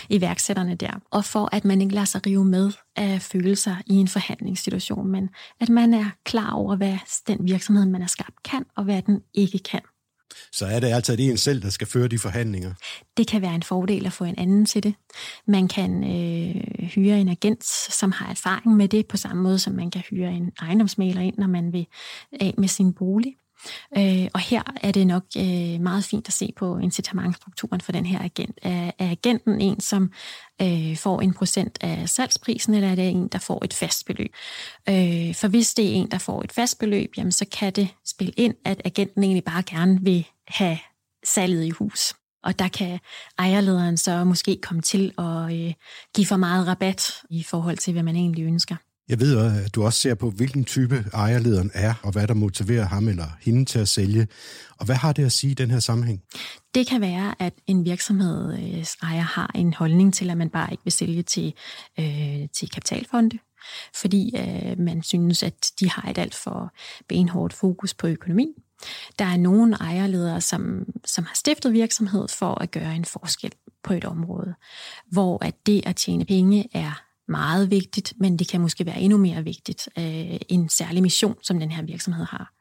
iværksætterne 0.10 0.76
der. 0.76 0.92
Og 1.12 1.26
for 1.26 1.50
at 1.52 1.66
man 1.66 1.82
ikke 1.82 1.94
lader 1.94 2.06
sig 2.06 2.26
rive 2.26 2.46
med 2.46 2.72
af 2.96 3.22
følelser 3.22 3.76
i 3.86 3.94
en 3.94 4.08
forhandlingssituation, 4.08 5.08
men 5.08 5.30
at 5.60 5.70
man 5.70 5.94
er 5.94 6.06
klar 6.26 6.52
over, 6.52 6.76
hvad 6.76 6.98
den 7.28 7.38
virksomhed, 7.48 7.86
man 7.86 8.02
er 8.02 8.08
skabt, 8.08 8.44
kan, 8.44 8.66
og 8.76 8.84
hvad 8.84 9.02
den 9.02 9.22
ikke 9.34 9.60
kan 9.60 9.82
så 10.52 10.66
er 10.66 10.80
det 10.80 10.88
altid 10.88 11.20
en 11.20 11.38
selv, 11.38 11.62
der 11.62 11.70
skal 11.70 11.88
føre 11.88 12.08
de 12.08 12.20
forhandlinger. 12.20 12.74
Det 13.18 13.28
kan 13.28 13.42
være 13.42 13.56
en 13.56 13.64
fordel 13.64 14.06
at 14.06 14.14
få 14.14 14.24
en 14.24 14.36
anden 14.38 14.66
til 14.66 14.84
det. 14.84 14.94
Man 15.48 15.68
kan 15.68 16.04
øh, 16.04 16.88
hyre 16.88 17.22
en 17.22 17.30
agent, 17.30 17.66
som 17.94 18.12
har 18.12 18.30
erfaring 18.30 18.76
med 18.78 18.88
det, 18.88 19.08
på 19.08 19.18
samme 19.18 19.44
måde 19.44 19.60
som 19.60 19.74
man 19.74 19.92
kan 19.92 20.02
hyre 20.10 20.32
en 20.32 20.52
ejendomsmaler 20.62 21.22
ind, 21.22 21.38
når 21.38 21.48
man 21.48 21.74
vil 21.74 21.86
af 22.42 22.54
med 22.58 22.68
sin 22.68 22.94
bolig. 22.94 23.36
Øh, 23.98 24.28
og 24.34 24.40
her 24.40 24.62
er 24.82 24.92
det 24.92 25.08
nok 25.08 25.24
øh, 25.38 25.82
meget 25.82 26.04
fint 26.04 26.28
at 26.28 26.34
se 26.34 26.54
på 26.58 26.78
incitamentstrukturen 26.78 27.82
for 27.82 27.92
den 27.92 28.06
her 28.06 28.20
agent. 28.24 28.60
Er, 28.62 28.92
er 29.00 29.12
agenten 29.12 29.62
en, 29.62 29.80
som 29.80 30.12
øh, 30.62 30.98
får 30.98 31.22
en 31.22 31.34
procent 31.34 31.78
af 31.82 32.10
salgsprisen, 32.10 32.74
eller 32.74 32.92
er 32.92 32.96
det 32.96 33.10
en, 33.10 33.28
der 33.28 33.40
får 33.40 33.66
et 33.66 33.74
fast 33.74 34.06
beløb? 34.06 34.34
Øh, 34.90 35.36
for 35.36 35.48
hvis 35.48 35.74
det 35.74 35.86
er 35.86 35.94
en, 35.94 36.12
der 36.12 36.18
får 36.18 36.44
et 36.44 36.52
fast 36.52 36.80
beløb, 36.80 37.14
jamen, 37.18 37.32
så 37.32 37.46
kan 37.52 37.74
det 37.74 37.88
spille 38.06 38.34
ind, 38.38 38.56
at 38.66 38.82
agenten 38.86 39.24
egentlig 39.24 39.44
bare 39.44 39.64
gerne 39.64 40.00
vil 40.02 40.28
have 40.48 40.78
salget 41.24 41.66
i 41.66 41.70
hus. 41.70 42.14
Og 42.44 42.60
der 42.60 42.68
kan 42.68 43.00
ejerlederen 43.38 43.98
så 43.98 44.24
måske 44.24 44.60
komme 44.62 44.82
til 44.82 45.14
at 45.18 45.54
øh, 45.54 45.74
give 46.16 46.28
for 46.28 46.38
meget 46.38 46.68
rabat 46.68 47.12
i 47.30 47.44
forhold 47.44 47.78
til, 47.78 47.94
hvad 47.94 48.04
man 48.04 48.16
egentlig 48.16 48.44
ønsker. 48.44 48.76
Jeg 49.10 49.20
ved, 49.20 49.46
øh, 49.46 49.66
at 49.66 49.76
du 49.76 49.84
også 49.84 50.00
ser 50.00 50.16
på, 50.16 50.30
hvilken 50.30 50.66
type 50.66 51.06
ejerlederen 51.14 51.72
er, 51.74 51.94
og 52.04 52.12
hvad 52.12 52.28
der 52.28 52.34
motiverer 52.34 52.86
ham 52.86 53.08
eller 53.08 53.28
hende 53.42 53.66
til 53.66 53.80
at 53.80 53.88
sælge. 53.88 54.28
Og 54.80 54.86
hvad 54.86 54.96
har 54.96 55.14
det 55.14 55.26
at 55.26 55.32
sige 55.32 55.52
i 55.52 55.54
den 55.54 55.72
her 55.72 55.80
sammenhæng? 55.80 56.22
Det 56.76 56.88
kan 56.88 57.02
være, 57.02 57.36
at 57.40 57.54
en 57.68 57.86
virksomheds 57.86 58.98
øh, 59.04 59.10
ejer 59.10 59.22
har 59.22 59.52
en 59.56 59.74
holdning 59.74 60.14
til, 60.14 60.30
at 60.30 60.38
man 60.38 60.50
bare 60.50 60.72
ikke 60.72 60.84
vil 60.84 60.94
sælge 60.94 61.24
til, 61.24 61.54
øh, 62.00 62.50
til 62.54 62.70
kapitalfonde, 62.70 63.38
fordi 64.02 64.36
øh, 64.38 64.80
man 64.80 65.04
synes, 65.04 65.44
at 65.44 65.72
de 65.80 65.90
har 65.90 66.10
et 66.10 66.18
alt 66.18 66.36
for 66.36 66.74
benhårdt 67.10 67.54
fokus 67.54 67.94
på 67.94 68.08
økonomi. 68.08 68.48
Der 69.20 69.26
er 69.26 69.38
nogle 69.38 69.76
ejerledere, 69.76 70.42
som, 70.42 70.86
som 71.06 71.24
har 71.24 71.36
stiftet 71.36 71.74
virksomhed 71.74 72.28
for 72.28 72.62
at 72.62 72.72
gøre 72.72 72.96
en 72.96 73.06
forskel 73.06 73.52
på 73.84 73.94
et 73.94 74.06
område, 74.06 74.54
hvor 75.12 75.46
at 75.46 75.56
det 75.66 75.82
at 75.86 75.96
tjene 75.96 76.26
penge 76.26 76.70
er 76.74 77.04
meget 77.28 77.72
vigtigt, 77.72 78.14
men 78.20 78.40
det 78.40 78.48
kan 78.48 78.62
måske 78.62 78.86
være 78.86 79.00
endnu 79.00 79.18
mere 79.18 79.44
vigtigt 79.44 79.90
øh, 79.98 80.40
en 80.50 80.70
særlig 80.70 81.02
mission, 81.02 81.36
som 81.44 81.60
den 81.60 81.72
her 81.72 81.84
virksomhed 81.84 82.26
har. 82.26 82.54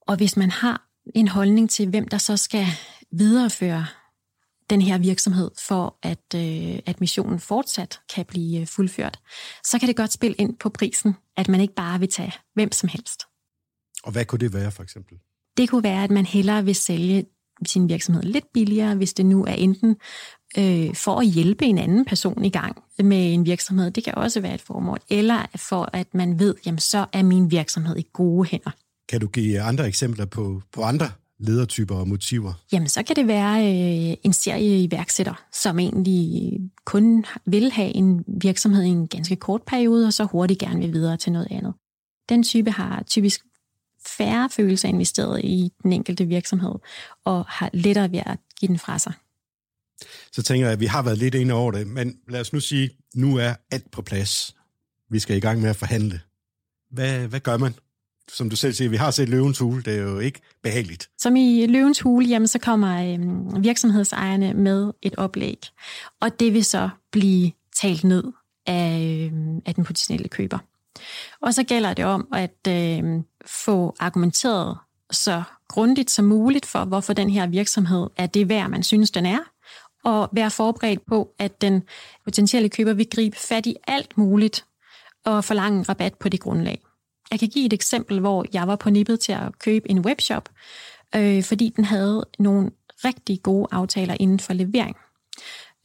Og 0.00 0.16
hvis 0.16 0.36
man 0.36 0.50
har 0.50 0.88
en 1.14 1.28
holdning 1.28 1.70
til, 1.70 1.88
hvem 1.88 2.08
der 2.08 2.18
så 2.18 2.36
skal 2.36 2.66
videreføre 3.12 3.86
den 4.70 4.82
her 4.82 4.98
virksomhed, 4.98 5.50
for 5.58 5.98
at, 6.02 6.34
øh, 6.34 6.78
at 6.86 7.00
missionen 7.00 7.40
fortsat 7.40 8.00
kan 8.14 8.24
blive 8.24 8.60
øh, 8.60 8.66
fuldført, 8.66 9.20
så 9.64 9.78
kan 9.78 9.88
det 9.88 9.96
godt 9.96 10.12
spille 10.12 10.34
ind 10.34 10.58
på 10.58 10.68
prisen, 10.68 11.16
at 11.36 11.48
man 11.48 11.60
ikke 11.60 11.74
bare 11.74 11.98
vil 11.98 12.08
tage 12.08 12.32
hvem 12.54 12.72
som 12.72 12.88
helst. 12.88 13.22
Og 14.02 14.12
hvad 14.12 14.24
kunne 14.24 14.38
det 14.38 14.52
være 14.54 14.70
for 14.70 14.82
eksempel? 14.82 15.18
Det 15.56 15.68
kunne 15.68 15.82
være, 15.82 16.04
at 16.04 16.10
man 16.10 16.26
hellere 16.26 16.64
vil 16.64 16.74
sælge 16.74 17.26
sin 17.66 17.88
virksomhed 17.88 18.22
lidt 18.22 18.44
billigere, 18.54 18.94
hvis 18.94 19.14
det 19.14 19.26
nu 19.26 19.44
er 19.44 19.52
enten 19.52 19.96
øh, 20.58 20.94
for 20.94 21.20
at 21.20 21.26
hjælpe 21.26 21.64
en 21.64 21.78
anden 21.78 22.04
person 22.04 22.44
i 22.44 22.50
gang 22.50 22.76
med 22.98 23.34
en 23.34 23.46
virksomhed. 23.46 23.90
Det 23.90 24.04
kan 24.04 24.14
også 24.14 24.40
være 24.40 24.54
et 24.54 24.60
formål. 24.60 24.98
Eller 25.10 25.46
for 25.56 25.90
at 25.92 26.14
man 26.14 26.38
ved, 26.38 26.54
jamen 26.66 26.78
så 26.78 27.06
er 27.12 27.22
min 27.22 27.50
virksomhed 27.50 27.96
i 27.96 28.06
gode 28.12 28.48
hænder. 28.48 28.70
Kan 29.08 29.20
du 29.20 29.26
give 29.26 29.60
andre 29.60 29.86
eksempler 29.88 30.24
på, 30.24 30.62
på 30.72 30.82
andre 30.82 31.10
ledertyper 31.38 31.94
og 31.94 32.08
motiver? 32.08 32.52
Jamen, 32.72 32.88
så 32.88 33.02
kan 33.02 33.16
det 33.16 33.26
være 33.26 33.60
øh, 33.60 34.16
en 34.22 34.32
serie 34.32 34.82
iværksætter, 34.82 35.44
som 35.52 35.78
egentlig 35.78 36.52
kun 36.84 37.24
vil 37.46 37.72
have 37.72 37.96
en 37.96 38.24
virksomhed 38.42 38.82
i 38.82 38.88
en 38.88 39.08
ganske 39.08 39.36
kort 39.36 39.62
periode, 39.62 40.06
og 40.06 40.12
så 40.12 40.24
hurtigt 40.24 40.60
gerne 40.60 40.80
vil 40.80 40.92
videre 40.92 41.16
til 41.16 41.32
noget 41.32 41.48
andet. 41.50 41.74
Den 42.28 42.42
type 42.42 42.70
har 42.70 43.02
typisk 43.02 43.40
færre 44.06 44.48
følelser 44.50 44.88
investeret 44.88 45.40
i 45.44 45.72
den 45.82 45.92
enkelte 45.92 46.24
virksomhed, 46.24 46.74
og 47.24 47.44
har 47.48 47.70
lettere 47.72 48.12
ved 48.12 48.22
at 48.26 48.38
give 48.60 48.68
den 48.68 48.78
fra 48.78 48.98
sig. 48.98 49.12
Så 50.32 50.42
tænker 50.42 50.66
jeg, 50.66 50.72
at 50.72 50.80
vi 50.80 50.86
har 50.86 51.02
været 51.02 51.18
lidt 51.18 51.34
inde 51.34 51.54
over 51.54 51.72
det, 51.72 51.86
men 51.86 52.18
lad 52.28 52.40
os 52.40 52.52
nu 52.52 52.60
sige, 52.60 52.90
nu 53.14 53.36
er 53.36 53.54
alt 53.70 53.90
på 53.90 54.02
plads. 54.02 54.56
Vi 55.10 55.18
skal 55.18 55.36
i 55.36 55.40
gang 55.40 55.60
med 55.60 55.70
at 55.70 55.76
forhandle. 55.76 56.20
Hvad, 56.90 57.28
hvad 57.28 57.40
gør 57.40 57.56
man? 57.56 57.74
Som 58.28 58.50
du 58.50 58.56
selv 58.56 58.72
siger, 58.72 58.88
vi 58.88 58.96
har 58.96 59.10
set 59.10 59.28
løvens 59.28 59.58
hule, 59.58 59.82
det 59.82 59.98
er 59.98 60.02
jo 60.02 60.18
ikke 60.18 60.40
behageligt. 60.62 61.10
Som 61.18 61.36
i 61.36 61.66
løvens 61.66 62.00
hule, 62.00 62.26
jamen, 62.26 62.48
så 62.48 62.58
kommer 62.58 63.14
øhm, 63.14 63.64
virksomhedsejerne 63.64 64.54
med 64.54 64.92
et 65.02 65.14
oplæg, 65.16 65.58
og 66.20 66.40
det 66.40 66.54
vil 66.54 66.64
så 66.64 66.90
blive 67.12 67.52
talt 67.80 68.04
ned 68.04 68.24
af, 68.66 69.28
øhm, 69.32 69.62
af 69.66 69.74
den 69.74 69.84
potentielle 69.84 70.28
køber. 70.28 70.58
Og 71.40 71.54
så 71.54 71.62
gælder 71.62 71.94
det 71.94 72.04
om 72.04 72.28
at 72.34 72.68
øh, 72.68 73.02
få 73.46 73.96
argumenteret 73.98 74.78
så 75.10 75.42
grundigt 75.68 76.10
som 76.10 76.24
muligt 76.24 76.66
for, 76.66 76.84
hvorfor 76.84 77.12
den 77.12 77.30
her 77.30 77.46
virksomhed 77.46 78.06
er 78.16 78.26
det 78.26 78.48
værd, 78.48 78.70
man 78.70 78.82
synes, 78.82 79.10
den 79.10 79.26
er, 79.26 79.38
og 80.04 80.28
være 80.32 80.50
forberedt 80.50 81.06
på, 81.06 81.34
at 81.38 81.60
den 81.60 81.82
potentielle 82.24 82.68
køber 82.68 82.92
vil 82.92 83.10
gribe 83.10 83.36
fat 83.36 83.66
i 83.66 83.76
alt 83.86 84.18
muligt 84.18 84.64
og 85.24 85.44
forlange 85.44 85.82
rabat 85.82 86.14
på 86.14 86.28
det 86.28 86.40
grundlag. 86.40 86.80
Jeg 87.30 87.38
kan 87.38 87.48
give 87.48 87.66
et 87.66 87.72
eksempel, 87.72 88.20
hvor 88.20 88.44
jeg 88.52 88.68
var 88.68 88.76
på 88.76 88.90
nippet 88.90 89.20
til 89.20 89.32
at 89.32 89.58
købe 89.58 89.90
en 89.90 89.98
webshop, 89.98 90.48
øh, 91.16 91.42
fordi 91.42 91.72
den 91.76 91.84
havde 91.84 92.26
nogle 92.38 92.70
rigtig 93.04 93.42
gode 93.42 93.68
aftaler 93.70 94.16
inden 94.20 94.40
for 94.40 94.52
levering. 94.52 94.96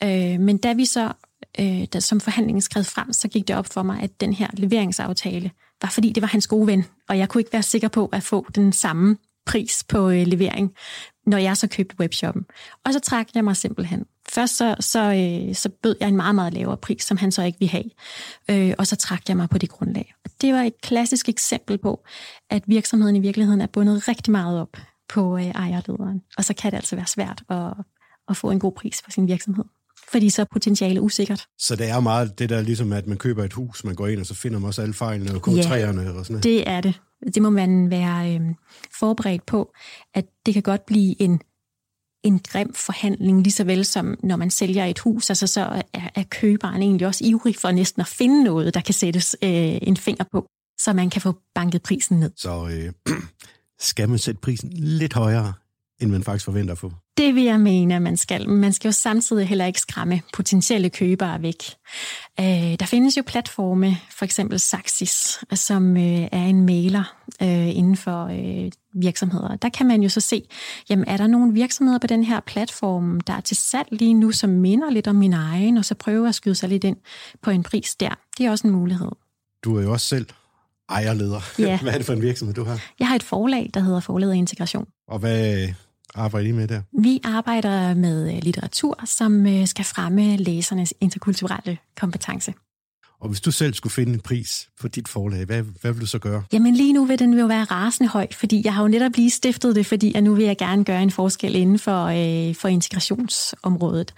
Øh, 0.04 0.40
men 0.40 0.58
da 0.58 0.74
vi 0.74 0.86
så 0.86 1.14
øh, 1.60 1.86
da, 1.94 2.00
som 2.00 2.20
forhandlingen 2.20 2.62
skred 2.62 2.84
frem, 2.84 3.14
så 3.14 3.28
gik 3.28 3.48
det 3.48 3.56
op 3.56 3.68
for 3.68 3.84
mig, 3.84 4.02
at 4.02 4.22
den 4.22 4.34
her 4.34 4.48
leveringsaftale 4.54 5.52
var, 5.82 5.90
fordi 5.90 6.12
det 6.12 6.22
var 6.22 6.28
hans 6.28 6.48
gode 6.48 6.68
ven, 6.68 6.86
og 7.10 7.18
jeg 7.18 7.30
kunne 7.30 7.42
ikke 7.42 7.54
være 7.54 7.64
sikker 7.64 7.88
på 7.88 8.06
at 8.06 8.24
få 8.24 8.48
den 8.56 8.74
samme 8.74 9.18
pris 9.46 9.84
på 9.84 10.10
øh, 10.10 10.28
levering, 10.28 10.74
når 11.26 11.38
jeg 11.38 11.58
så 11.58 11.68
købte 11.68 11.96
webshoppen. 12.00 12.46
Og 12.86 12.94
så 12.94 13.00
trak 13.00 13.28
jeg 13.36 13.44
mig 13.44 13.56
simpelthen. 13.56 14.06
Først 14.30 14.58
så, 14.58 14.76
så, 14.80 15.14
øh, 15.14 15.56
så 15.56 15.70
bød 15.70 15.96
jeg 16.00 16.10
en 16.10 16.16
meget, 16.16 16.36
meget 16.36 16.54
lavere 16.54 16.78
pris, 16.78 17.04
som 17.04 17.18
han 17.18 17.32
så 17.32 17.44
ikke 17.44 17.60
ville 17.60 17.72
have. 17.72 17.90
Øh, 18.52 18.76
og 18.78 18.88
så 18.88 18.96
trak 18.96 19.30
jeg 19.30 19.38
mig 19.38 19.50
på 19.50 19.58
det 19.58 19.70
grundlag. 19.70 20.14
Og 20.26 20.32
det 20.42 20.54
var 20.54 20.64
et 20.64 20.82
klassisk 20.82 21.30
eksempel 21.30 21.78
på, 21.78 22.04
at 22.50 22.64
virksomheden 22.68 23.16
i 23.16 23.20
virkeligheden 23.20 23.62
er 23.62 23.68
bundet 23.68 24.08
rigtig 24.08 24.32
meget 24.32 24.62
op 24.62 24.78
på 25.10 25.38
øh, 25.38 25.46
ejerlederen. 25.46 26.22
Og 26.38 26.46
så 26.46 26.54
kan 26.54 26.72
det 26.72 26.78
altså 26.78 26.96
være 26.96 27.08
svært 27.08 27.44
at, 27.50 27.74
at 28.30 28.38
få 28.38 28.52
en 28.52 28.60
god 28.60 28.72
pris 28.72 29.02
for 29.02 29.12
sin 29.12 29.28
virksomhed 29.28 29.66
fordi 30.12 30.30
så 30.30 30.42
er 30.42 30.46
potentialet 30.52 31.02
usikkert. 31.02 31.46
Så 31.58 31.76
det 31.76 31.90
er 31.90 32.00
meget 32.00 32.40
det 32.40 32.50
der 32.50 32.62
ligesom, 32.62 32.94
at 32.94 33.08
man 33.08 33.18
køber 33.18 33.44
et 33.44 33.54
hus, 33.54 33.84
man 33.84 33.96
går 33.96 34.08
ind, 34.08 34.20
og 34.20 34.26
så 34.26 34.34
finder 34.34 34.60
man 34.60 34.68
også 34.68 34.82
alle 34.82 34.94
fejlene 34.94 35.32
og 35.32 35.48
K3'erne 35.48 35.74
ja, 35.76 35.90
og 35.90 36.26
sådan 36.26 36.26
noget. 36.30 36.44
det 36.44 36.70
er 36.70 36.82
det. 36.82 37.02
Det 37.34 37.42
må 37.42 37.50
man 37.50 37.90
være 37.90 38.36
øh, 38.36 38.42
forberedt 39.00 39.46
på, 39.46 39.74
at 40.14 40.26
det 40.46 40.54
kan 40.54 40.64
godt 40.64 40.86
blive 40.86 41.22
en 41.22 41.42
en 42.24 42.40
grim 42.40 42.74
forhandling, 42.74 43.44
lige 43.44 43.54
så 43.54 43.64
vel 43.64 43.86
som 43.86 44.16
når 44.24 44.36
man 44.36 44.50
sælger 44.50 44.86
et 44.86 45.00
hus, 45.00 45.30
altså 45.30 45.48
så 45.48 45.62
er, 45.94 46.10
er 46.16 46.24
køberen 46.30 46.82
egentlig 46.82 47.08
også 47.08 47.24
ivrig 47.26 47.56
for 47.56 47.72
næsten 47.72 48.02
at 48.02 48.08
finde 48.08 48.44
noget, 48.44 48.74
der 48.74 48.82
kan 48.82 48.94
sættes 48.94 49.36
øh, 49.44 49.50
en 49.82 49.98
finger 49.98 50.26
på, 50.32 50.48
så 50.80 50.94
man 50.94 51.10
kan 51.10 51.22
få 51.22 51.34
banket 51.56 51.84
prisen 51.84 52.20
ned. 52.20 52.32
Så 52.36 52.70
øh, 52.72 53.14
skal 53.90 54.10
man 54.10 54.20
sætte 54.20 54.42
prisen 54.42 54.70
lidt 54.74 55.14
højere, 55.14 55.54
end 56.02 56.12
man 56.12 56.24
faktisk 56.24 56.46
forventer 56.46 56.72
at 56.72 56.78
få? 56.78 56.92
Det 57.18 57.36
vil 57.36 57.44
jeg 57.44 57.60
mene, 57.60 57.96
at 57.96 58.02
man 58.02 58.18
skal. 58.18 58.50
Man 58.50 58.74
skal 58.74 58.88
jo 58.88 58.92
samtidig 58.92 59.48
heller 59.48 59.66
ikke 59.66 59.80
skræmme 59.80 60.22
potentielle 60.34 60.90
købere 60.90 61.42
væk. 61.42 61.64
Øh, 62.40 62.80
der 62.80 62.86
findes 62.86 63.18
jo 63.18 63.24
platforme, 63.28 63.98
for 64.18 64.26
eksempel 64.26 64.60
Saxis, 64.60 65.40
som 65.54 65.98
øh, 65.98 66.28
er 66.32 66.46
en 66.46 66.66
mailer 66.66 67.16
øh, 67.42 67.78
inden 67.78 67.98
for 67.98 68.32
virksomheder. 68.94 69.56
Der 69.56 69.70
kan 69.70 69.88
man 69.88 70.04
jo 70.04 70.10
så 70.10 70.22
se, 70.22 70.44
jamen 70.90 71.08
er 71.08 71.18
der 71.18 71.28
nogle 71.28 71.54
virksomheder 71.54 72.00
på 72.00 72.08
den 72.08 72.24
her 72.24 72.40
platform, 72.40 73.22
der 73.22 73.34
er 73.34 73.42
til 73.42 73.58
salg 73.58 73.88
lige 73.92 74.14
nu, 74.14 74.32
som 74.32 74.50
minder 74.50 74.90
lidt 74.90 75.08
om 75.08 75.16
min 75.16 75.34
egen, 75.34 75.78
og 75.78 75.86
så 75.86 75.96
prøver 75.96 76.30
at 76.30 76.36
skyde 76.36 76.56
sig 76.56 76.70
lidt 76.70 76.84
ind 76.84 76.98
på 77.42 77.52
en 77.52 77.64
pris 77.64 77.96
der. 77.96 78.20
Det 78.38 78.46
er 78.46 78.52
også 78.52 78.68
en 78.68 78.74
mulighed. 78.74 79.12
Du 79.64 79.78
er 79.78 79.84
jo 79.84 79.92
også 79.92 80.08
selv 80.08 80.26
ejerleder. 80.90 81.42
Ja. 81.60 81.80
Hvad 81.84 81.94
er 81.94 81.98
det 81.98 82.06
for 82.06 82.14
en 82.14 82.22
virksomhed, 82.22 82.56
du 82.56 82.64
har? 82.64 82.82
Jeg 83.00 83.08
har 83.08 83.16
et 83.16 83.24
forlag, 83.24 83.70
der 83.74 83.80
hedder 83.80 84.00
Forlaget 84.00 84.36
Integration. 84.36 84.88
Og 85.08 85.20
hvad, 85.20 85.68
arbejder 86.18 86.50
I 86.50 86.52
med 86.52 86.68
der? 86.68 86.82
Vi 87.02 87.20
arbejder 87.24 87.94
med 87.94 88.34
øh, 88.36 88.44
litteratur, 88.44 89.00
som 89.06 89.48
øh, 89.48 89.68
skal 89.68 89.86
fremme 89.86 90.38
læsernes 90.38 90.94
interkulturelle 91.02 91.78
kompetence. 92.00 92.54
Og 93.20 93.30
hvis 93.30 93.42
du 93.42 93.52
selv 93.52 93.74
skulle 93.74 93.94
finde 93.94 94.14
en 94.14 94.20
pris 94.20 94.70
for 94.80 94.88
dit 94.88 95.08
forlag, 95.08 95.46
hvad, 95.46 95.64
hvad 95.82 95.92
vil 95.92 96.02
du 96.02 96.06
så 96.06 96.20
gøre? 96.20 96.44
Jamen 96.54 96.76
lige 96.76 96.94
nu 96.94 97.06
vil 97.06 97.20
den 97.20 97.40
jo 97.40 97.46
være 97.46 97.64
rasende 97.64 98.10
høj, 98.10 98.28
fordi 98.32 98.62
jeg 98.66 98.74
har 98.74 98.82
jo 98.82 98.88
netop 98.88 99.12
lige 99.16 99.30
stiftet 99.30 99.76
det, 99.76 99.86
fordi 99.86 100.14
at 100.16 100.24
nu 100.24 100.36
vil 100.36 100.46
jeg 100.46 100.58
gerne 100.58 100.84
gøre 100.84 101.04
en 101.04 101.12
forskel 101.12 101.56
inden 101.56 101.80
for, 101.80 102.06
øh, 102.06 102.56
for 102.56 102.68
integrationsområdet. 102.68 104.14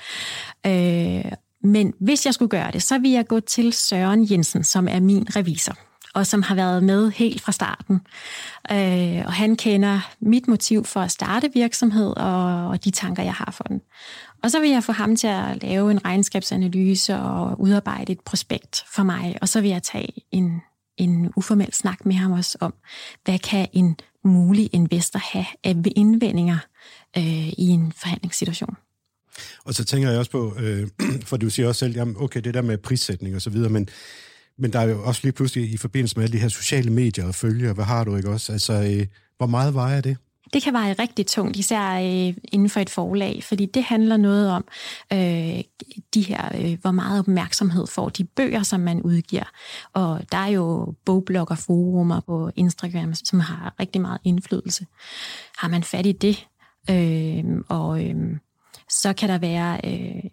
Øh, 0.66 1.32
men 1.64 1.94
hvis 2.00 2.26
jeg 2.26 2.34
skulle 2.34 2.50
gøre 2.50 2.72
det, 2.72 2.84
så 2.84 3.00
vil 3.00 3.12
jeg 3.12 3.28
gå 3.28 3.40
til 3.40 3.74
Søren 3.74 4.32
Jensen, 4.32 4.64
som 4.64 4.88
er 4.88 5.00
min 5.00 5.28
revisor 5.36 5.88
og 6.13 6.28
som 6.28 6.41
har 6.41 6.56
været 6.56 6.84
med 6.84 7.12
helt 7.12 7.41
fra 7.41 7.52
starten. 7.52 8.02
Øh, 8.72 9.26
og 9.26 9.34
han 9.34 9.56
kender 9.56 10.00
mit 10.19 10.48
motiv 10.48 10.86
for 10.86 11.00
at 11.00 11.12
starte 11.12 11.52
virksomhed 11.54 12.17
og, 12.17 12.67
og 12.67 12.84
de 12.84 12.91
tanker, 12.91 13.24
jeg 13.24 13.34
har 13.34 13.52
for 13.52 13.63
den. 13.63 13.82
Og 14.43 14.52
så 14.52 14.60
vil 14.60 14.69
jeg 14.69 14.84
få 14.84 14.91
ham 14.91 15.15
til 15.15 15.28
at 15.28 15.63
lave 15.63 15.91
en 15.91 16.06
regnskabsanalyse 16.06 17.15
og 17.15 17.62
udarbejde 17.62 18.12
et 18.12 18.19
prospekt 18.19 18.84
for 18.95 19.04
mig, 19.04 19.38
og 19.41 19.50
så 19.50 19.62
vil 19.62 19.69
jeg 19.69 19.84
tage 19.84 20.13
en, 20.32 20.62
en 20.98 21.34
uformel 21.36 21.74
snak 21.74 22.06
med 22.06 22.15
ham 22.15 22.32
også 22.32 22.58
om, 22.62 22.74
hvad 23.26 23.39
kan 23.39 23.67
en 23.74 23.98
mulig 24.24 24.69
investor 24.74 25.19
have 25.19 25.45
af 25.63 25.76
indvendinger 25.95 26.58
øh, 27.17 27.50
i 27.50 27.67
en 27.67 27.93
forhandlingssituation. 27.98 28.78
Og 29.63 29.74
så 29.74 29.86
tænker 29.86 30.10
jeg 30.10 30.19
også 30.19 30.32
på, 30.32 30.56
øh, 30.60 30.88
for 31.30 31.38
du 31.38 31.50
siger 31.50 31.67
også 31.67 31.80
selv, 31.80 31.95
jamen, 31.95 32.15
okay, 32.19 32.41
det 32.41 32.54
der 32.54 32.62
med 32.62 32.78
prissætning 32.78 33.36
og 33.36 33.41
så 33.41 33.50
videre, 33.50 33.69
men 33.69 33.89
men 34.60 34.74
der 34.74 34.80
er 34.80 34.84
jo 34.84 35.04
også 35.04 35.22
lige 35.24 35.34
pludselig 35.34 35.72
i 35.74 35.78
forbindelse 35.78 36.15
med 36.15 36.24
alle 36.24 36.34
de 36.34 36.41
her 36.41 36.48
sociale 36.48 36.89
medier 36.91 37.28
og 37.28 37.36
følger, 37.36 37.74
hvad 37.74 37.86
har 37.86 38.04
du 38.04 38.15
ikke 38.15 38.30
også? 38.30 38.52
Altså, 38.52 38.74
øh, 38.74 39.06
hvor 39.38 39.48
meget 39.48 39.74
vejer 39.74 40.02
det? 40.02 40.17
Det 40.54 40.63
kan 40.63 40.74
veje 40.74 40.93
rigtig 40.93 41.28
tungt, 41.28 41.58
især 41.58 41.93
øh, 41.93 42.34
inden 42.43 42.69
for 42.69 42.80
et 42.80 42.89
forlag, 42.89 43.43
fordi 43.43 43.65
det 43.65 43.84
handler 43.84 44.17
noget 44.17 44.52
om 44.52 44.65
øh, 45.13 45.63
de 46.13 46.22
her, 46.22 46.50
øh, 46.56 46.78
hvor 46.82 46.91
meget 46.91 47.19
opmærksomhed 47.19 47.88
får 47.88 48.10
de 48.10 48.24
bøger, 48.24 48.63
som 48.63 48.80
man 48.80 49.02
udgiver. 49.02 49.52
Og 49.93 50.22
der 50.32 50.38
er 50.38 50.48
jo 50.48 50.93
bogblogger, 51.06 51.56
forumer 51.56 52.19
på 52.19 52.52
Instagram, 52.56 53.13
som 53.13 53.39
har 53.39 53.76
rigtig 53.80 54.02
meget 54.02 54.19
indflydelse. 54.24 54.86
Har 55.58 55.67
man 55.67 55.84
fat 55.84 56.06
i 56.06 56.12
det, 56.12 56.48
øh, 56.89 57.43
og 57.67 58.06
øh, 58.06 58.15
så 58.89 59.13
kan 59.13 59.30
der 59.30 59.38
være 59.38 59.80
øh, 59.84 60.30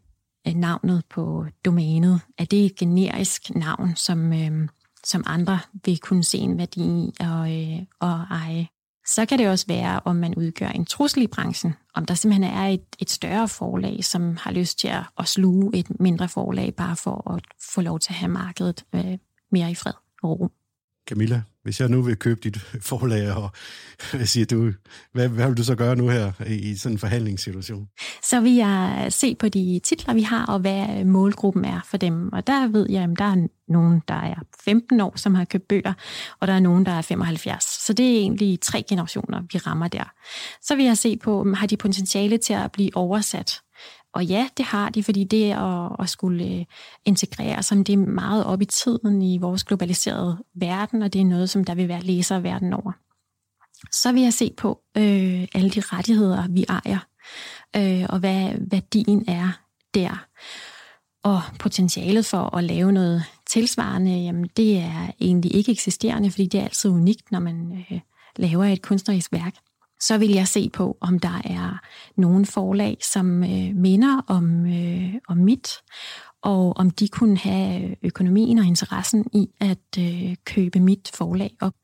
navnet 0.55 1.03
på 1.11 1.47
domænet. 1.65 2.21
Er 2.39 2.45
det 2.45 2.67
et 2.67 2.77
generisk 2.77 3.55
navn, 3.55 3.97
som, 3.97 4.33
øh, 4.33 4.69
som 5.05 5.25
andre 5.27 5.59
vil 5.85 5.99
kunne 5.99 6.25
se 6.25 6.39
en 6.39 6.59
værdi 6.59 6.81
i 6.81 7.13
og, 7.21 7.53
øh, 7.53 7.79
og 8.01 8.21
eje? 8.31 8.69
Så 9.07 9.27
kan 9.27 9.39
det 9.39 9.49
også 9.49 9.67
være, 9.69 10.01
om 10.05 10.17
man 10.17 10.35
udgør 10.35 10.69
en 10.69 10.85
trussel 10.85 11.23
i 11.23 11.27
branchen. 11.27 11.75
Om 11.95 12.05
der 12.05 12.15
simpelthen 12.15 12.53
er 12.55 12.67
et, 12.67 12.87
et 12.99 13.11
større 13.11 13.49
forlag, 13.49 14.05
som 14.05 14.37
har 14.41 14.51
lyst 14.51 14.79
til 14.79 14.89
at, 14.89 15.03
at 15.19 15.29
sluge 15.29 15.77
et 15.77 16.01
mindre 16.01 16.29
forlag, 16.29 16.75
bare 16.75 16.97
for 16.97 17.33
at 17.35 17.43
få 17.75 17.81
lov 17.81 17.99
til 17.99 18.13
at 18.13 18.17
have 18.17 18.33
markedet 18.33 18.85
øh, 18.95 19.19
mere 19.53 19.71
i 19.71 19.75
fred 19.75 19.93
og 20.23 20.41
ro. 20.41 20.49
Camilla, 21.09 21.43
hvis 21.63 21.81
jeg 21.81 21.89
nu 21.89 22.03
vil 22.03 22.17
købe 22.17 22.41
dit 22.45 22.57
forlag, 22.81 23.33
og 23.37 23.51
hvad 24.13 24.27
siger 24.35 24.47
du, 24.47 24.73
hvad, 25.13 25.29
hvad 25.29 25.47
vil 25.47 25.57
du 25.57 25.65
så 25.65 25.75
gøre 25.75 25.97
nu 25.97 26.09
her 26.09 26.33
i 26.47 26.77
sådan 26.77 26.95
en 26.95 26.99
forhandlingssituation? 26.99 27.89
Så 28.23 28.41
vil 28.41 28.55
jeg 28.55 29.07
se 29.11 29.35
på 29.35 29.49
de 29.49 29.81
titler, 29.85 30.15
vi 30.15 30.23
har, 30.23 30.47
og 30.47 30.59
hvad 30.59 31.05
målgruppen 31.05 31.65
er 31.65 31.81
for 31.85 31.97
dem. 31.97 32.33
Og 32.33 32.47
der 32.47 32.69
ved 32.69 32.87
jeg, 32.91 33.03
at 33.03 33.19
der 33.19 33.25
er 33.25 33.47
nogen, 33.69 34.03
der 34.09 34.15
er 34.15 34.35
15 34.65 35.01
år, 35.01 35.13
som 35.17 35.35
har 35.35 35.45
købt 35.45 35.69
bøger, 35.69 35.93
og 36.41 36.47
der 36.47 36.53
er 36.53 36.61
nogen, 36.61 36.87
der 36.87 36.93
er 36.93 37.03
75. 37.03 37.65
Så 37.87 37.93
det 37.93 38.07
er 38.07 38.19
egentlig 38.21 38.61
tre 38.61 38.83
generationer, 38.89 39.43
vi 39.53 39.59
rammer 39.59 39.89
der. 39.89 40.13
Så 40.63 40.77
vil 40.77 40.85
jeg 40.85 40.99
se 40.99 41.17
på, 41.17 41.47
har 41.55 41.67
de 41.67 41.77
potentiale 41.77 42.39
til 42.39 42.53
at 42.53 42.73
blive 42.73 42.97
oversat 42.97 43.61
og 44.17 44.25
ja, 44.25 44.49
det 44.57 44.65
har 44.65 44.91
de, 44.91 45.03
fordi 45.03 45.25
det 45.25 45.53
at, 45.53 45.91
at 45.99 46.09
skulle 46.09 46.45
øh, 46.45 46.65
integrere 47.05 47.63
som 47.63 47.85
det 47.85 47.93
er 47.93 47.97
meget 47.97 48.45
op 48.45 48.63
i 48.63 48.65
tiden 48.65 49.23
i 49.23 49.39
vores 49.39 49.65
globaliserede 49.65 50.45
verden, 50.55 51.03
og 51.03 51.13
det 51.13 51.21
er 51.21 51.25
noget, 51.25 51.51
som 51.51 51.65
der 51.65 51.75
vil 51.75 51.89
være 51.89 52.01
læsere 52.01 52.43
verden 52.43 52.73
over. 52.73 52.93
Så 53.93 54.13
vil 54.13 54.23
jeg 54.23 54.33
se 54.33 54.53
på 54.57 54.81
øh, 54.97 55.47
alle 55.55 55.71
de 55.71 55.81
rettigheder, 55.81 56.49
vi 56.49 56.65
ejer, 56.69 56.99
øh, 57.77 58.07
og 58.09 58.19
hvad 58.19 58.53
værdien 58.71 59.25
er 59.29 59.49
der. 59.95 60.27
Og 61.23 61.41
potentialet 61.59 62.27
for 62.27 62.57
at 62.57 62.65
lave 62.65 62.93
noget 62.93 63.25
tilsvarende, 63.51 64.11
jamen 64.11 64.51
det 64.57 64.79
er 64.79 65.11
egentlig 65.21 65.55
ikke 65.55 65.73
eksisterende, 65.73 66.31
fordi 66.31 66.47
det 66.47 66.61
er 66.61 66.65
altid 66.65 66.91
unikt, 66.91 67.33
når 67.33 67.41
man 67.41 67.87
øh, 67.91 68.01
laver 68.37 68.65
et 68.65 68.83
kunstnerisk 68.83 69.33
værk 69.33 69.55
så 70.01 70.19
vil 70.19 70.31
jeg 70.31 70.49
se 70.49 70.71
på, 70.71 70.99
om 71.01 71.19
der 71.19 71.41
er 71.45 71.79
nogle 72.17 72.47
forlag, 72.47 72.97
som 73.03 73.45
øh, 73.45 73.75
minder 73.75 74.23
om, 74.27 74.67
øh, 74.67 75.15
om 75.29 75.37
mit, 75.37 75.69
og 76.43 76.77
om 76.77 76.91
de 76.91 77.09
kunne 77.09 77.39
have 77.39 77.97
økonomien 78.03 78.59
og 78.59 78.65
interessen 78.65 79.25
i 79.33 79.49
at 79.61 79.99
øh, 79.99 80.37
købe 80.45 80.81
mit 80.81 81.11
forlag 81.15 81.51
op. 81.61 81.75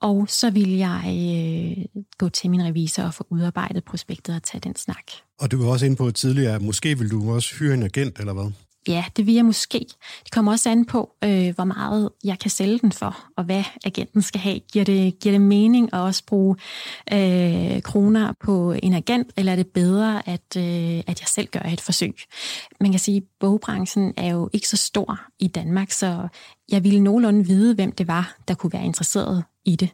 Og 0.00 0.28
så 0.28 0.50
vil 0.50 0.70
jeg 0.70 1.02
øh, 1.06 1.84
gå 2.18 2.28
til 2.28 2.50
min 2.50 2.64
revisor 2.64 3.02
og 3.02 3.14
få 3.14 3.26
udarbejdet 3.30 3.84
prospektet 3.84 4.34
og 4.34 4.42
tage 4.42 4.60
den 4.60 4.76
snak. 4.76 5.04
Og 5.40 5.50
du 5.50 5.62
var 5.62 5.70
også 5.70 5.86
inde 5.86 5.96
på 5.96 6.10
tidligere, 6.10 6.60
måske 6.60 6.98
vil 6.98 7.10
du 7.10 7.34
også 7.34 7.54
hyre 7.58 7.74
en 7.74 7.82
agent, 7.82 8.18
eller 8.18 8.32
hvad? 8.32 8.52
Ja, 8.88 9.04
det 9.16 9.26
vil 9.26 9.34
jeg 9.34 9.44
måske. 9.44 9.78
Det 10.24 10.32
kommer 10.32 10.52
også 10.52 10.70
an 10.70 10.84
på, 10.84 11.10
øh, 11.24 11.54
hvor 11.54 11.64
meget 11.64 12.10
jeg 12.24 12.38
kan 12.38 12.50
sælge 12.50 12.78
den 12.78 12.92
for, 12.92 13.24
og 13.36 13.44
hvad 13.44 13.64
agenten 13.84 14.22
skal 14.22 14.40
have. 14.40 14.60
Giver 14.72 14.84
det, 14.84 15.18
giver 15.18 15.32
det 15.32 15.40
mening 15.40 15.94
at 15.94 16.00
også 16.00 16.22
bruge 16.26 16.56
øh, 17.12 17.82
kroner 17.82 18.32
på 18.40 18.74
en 18.82 18.94
agent, 18.94 19.32
eller 19.36 19.52
er 19.52 19.56
det 19.56 19.66
bedre, 19.66 20.28
at, 20.28 20.56
øh, 20.56 20.98
at 21.06 21.20
jeg 21.20 21.28
selv 21.28 21.48
gør 21.48 21.60
et 21.60 21.80
forsøg? 21.80 22.14
Man 22.80 22.90
kan 22.90 23.00
sige, 23.00 23.16
at 23.16 23.22
bogbranchen 23.40 24.14
er 24.16 24.30
jo 24.30 24.50
ikke 24.52 24.68
så 24.68 24.76
stor 24.76 25.20
i 25.38 25.48
Danmark, 25.48 25.90
så 25.90 26.28
jeg 26.68 26.84
ville 26.84 27.00
nogenlunde 27.00 27.46
vide, 27.46 27.74
hvem 27.74 27.92
det 27.92 28.08
var, 28.08 28.36
der 28.48 28.54
kunne 28.54 28.72
være 28.72 28.84
interesseret 28.84 29.44
i 29.64 29.76
det. 29.76 29.90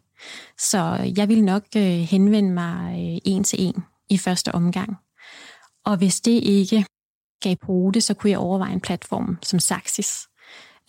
Så 0.58 1.12
jeg 1.16 1.28
vil 1.28 1.44
nok 1.44 1.62
øh, 1.76 1.82
henvende 1.82 2.50
mig 2.50 2.92
øh, 2.92 3.20
en 3.24 3.44
til 3.44 3.62
en 3.62 3.84
i 4.10 4.18
første 4.18 4.54
omgang. 4.54 4.96
Og 5.84 5.96
hvis 5.96 6.20
det 6.20 6.42
ikke 6.42 6.84
gav 7.44 7.56
bruge 7.56 7.92
det, 7.92 8.02
så 8.02 8.14
kunne 8.14 8.30
jeg 8.30 8.38
overveje 8.38 8.72
en 8.72 8.80
platform 8.80 9.38
som 9.42 9.58
Saxis, 9.58 10.28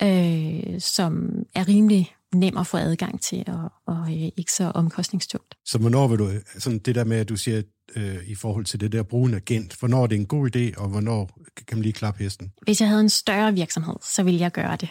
øh, 0.02 0.82
som 0.82 1.30
er 1.56 1.68
rimelig 1.68 2.16
nem 2.36 2.58
at 2.58 2.68
få 2.68 2.78
adgang 2.78 3.22
til, 3.22 3.44
og, 3.48 3.94
og 3.94 4.02
øh, 4.02 4.30
ikke 4.38 4.52
så 4.52 4.72
omkostningstungt. 4.76 5.56
Så 5.66 5.78
hvornår 5.78 6.08
vil 6.08 6.20
du, 6.20 6.30
sådan 6.58 6.80
det 6.80 6.96
der 6.96 7.04
med, 7.04 7.18
at 7.18 7.30
du 7.30 7.36
siger, 7.36 7.62
øh, 7.96 8.18
i 8.28 8.36
forhold 8.36 8.66
til 8.66 8.80
det 8.80 8.92
der 8.92 9.04
bruge 9.04 9.30
en 9.30 9.36
agent, 9.36 9.80
hvornår 9.80 10.04
er 10.04 10.08
det 10.08 10.16
en 10.16 10.26
god 10.26 10.56
idé, 10.56 10.82
og 10.82 10.90
hvornår 10.90 11.30
kan 11.68 11.78
man 11.78 11.82
lige 11.82 11.94
klappe 11.94 12.24
hesten? 12.24 12.52
Hvis 12.62 12.82
jeg 12.82 12.90
havde 12.90 13.02
en 13.02 13.10
større 13.10 13.54
virksomhed, 13.54 13.96
så 14.02 14.24
ville 14.24 14.40
jeg 14.40 14.52
gøre 14.52 14.76
det 14.76 14.90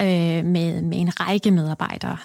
øh, 0.00 0.44
med, 0.44 0.82
med 0.82 0.98
en 0.98 1.20
række 1.20 1.50
medarbejdere. 1.50 2.18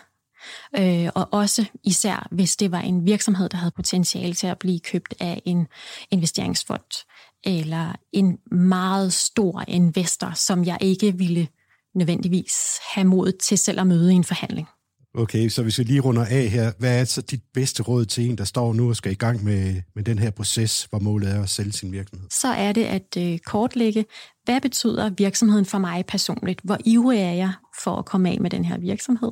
Øh, 0.77 1.09
og 1.15 1.27
også 1.31 1.65
især, 1.83 2.27
hvis 2.31 2.55
det 2.55 2.71
var 2.71 2.81
en 2.81 3.05
virksomhed, 3.05 3.49
der 3.49 3.57
havde 3.57 3.71
potentiale 3.71 4.33
til 4.33 4.47
at 4.47 4.59
blive 4.59 4.79
købt 4.79 5.13
af 5.19 5.41
en 5.45 5.67
investeringsfond, 6.11 7.05
eller 7.43 7.95
en 8.13 8.37
meget 8.51 9.13
stor 9.13 9.63
investor, 9.67 10.31
som 10.35 10.65
jeg 10.65 10.77
ikke 10.81 11.17
ville 11.17 11.47
nødvendigvis 11.95 12.79
have 12.93 13.07
mod 13.07 13.31
til 13.31 13.57
selv 13.57 13.79
at 13.79 13.87
møde 13.87 14.11
i 14.11 14.15
en 14.15 14.23
forhandling. 14.23 14.67
Okay, 15.15 15.49
så 15.49 15.63
hvis 15.63 15.79
vi 15.79 15.83
lige 15.83 15.99
runder 15.99 16.25
af 16.25 16.47
her, 16.47 16.71
hvad 16.79 17.01
er 17.01 17.05
så 17.05 17.21
dit 17.21 17.41
bedste 17.53 17.83
råd 17.83 18.05
til 18.05 18.29
en, 18.29 18.37
der 18.37 18.43
står 18.43 18.73
nu 18.73 18.89
og 18.89 18.95
skal 18.95 19.11
i 19.11 19.15
gang 19.15 19.43
med, 19.43 19.81
med 19.95 20.03
den 20.03 20.19
her 20.19 20.31
proces, 20.31 20.83
hvor 20.83 20.99
målet 20.99 21.35
er 21.35 21.43
at 21.43 21.49
sælge 21.49 21.71
sin 21.71 21.91
virksomhed? 21.91 22.27
Så 22.31 22.47
er 22.47 22.71
det 22.71 22.83
at 22.83 23.17
øh, 23.17 23.39
kortlægge, 23.39 24.05
hvad 24.45 24.61
betyder 24.61 25.09
virksomheden 25.17 25.65
for 25.65 25.77
mig 25.77 26.05
personligt? 26.05 26.61
Hvor 26.63 26.77
ivrig 26.85 27.19
er 27.19 27.31
jeg 27.31 27.53
for 27.81 27.95
at 27.95 28.05
komme 28.05 28.29
af 28.29 28.37
med 28.41 28.49
den 28.49 28.65
her 28.65 28.77
virksomhed? 28.77 29.31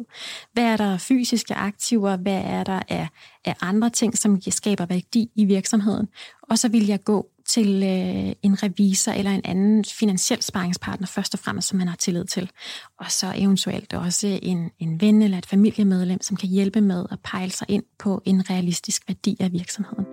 Hvad 0.53 0.63
er 0.63 0.77
der 0.77 0.97
fysiske 0.97 1.55
aktiver? 1.55 2.17
Hvad 2.17 2.41
er 2.45 2.63
der 2.63 2.79
af, 2.89 3.07
af 3.45 3.55
andre 3.61 3.89
ting, 3.89 4.17
som 4.17 4.41
skaber 4.49 4.85
værdi 4.85 5.29
i 5.35 5.45
virksomheden? 5.45 6.07
Og 6.49 6.57
så 6.57 6.69
vil 6.69 6.87
jeg 6.87 7.03
gå 7.03 7.29
til 7.47 7.83
øh, 7.83 8.33
en 8.41 8.63
revisor 8.63 9.11
eller 9.11 9.31
en 9.31 9.41
anden 9.43 9.85
finansiel 9.85 10.41
sparringspartner, 10.41 11.07
først 11.07 11.33
og 11.33 11.39
fremmest, 11.39 11.67
som 11.67 11.77
man 11.77 11.87
har 11.87 11.95
tillid 11.95 12.25
til. 12.25 12.51
Og 12.99 13.11
så 13.11 13.33
eventuelt 13.35 13.93
også 13.93 14.39
en, 14.41 14.71
en 14.79 15.01
ven 15.01 15.21
eller 15.21 15.37
et 15.37 15.45
familiemedlem, 15.45 16.21
som 16.21 16.37
kan 16.37 16.49
hjælpe 16.49 16.81
med 16.81 17.05
at 17.11 17.19
pejle 17.23 17.51
sig 17.51 17.67
ind 17.69 17.83
på 17.99 18.21
en 18.25 18.49
realistisk 18.49 19.03
værdi 19.07 19.37
af 19.39 19.51
virksomheden. 19.51 20.05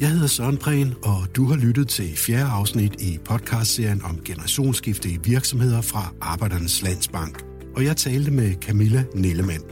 Jeg 0.00 0.10
hedder 0.10 0.26
Søren 0.26 0.56
Prehn, 0.56 0.94
og 1.02 1.26
du 1.36 1.44
har 1.44 1.56
lyttet 1.56 1.88
til 1.88 2.16
fjerde 2.16 2.50
afsnit 2.50 3.00
i 3.00 3.18
podcastserien 3.24 4.02
om 4.04 4.20
generationsskifte 4.24 5.08
i 5.08 5.18
virksomheder 5.24 5.80
fra 5.80 6.12
Arbejdernes 6.20 6.82
Landsbank. 6.82 7.44
Og 7.76 7.84
jeg 7.84 7.96
talte 7.96 8.30
med 8.30 8.54
Camilla 8.54 9.04
Nellemann 9.14 9.62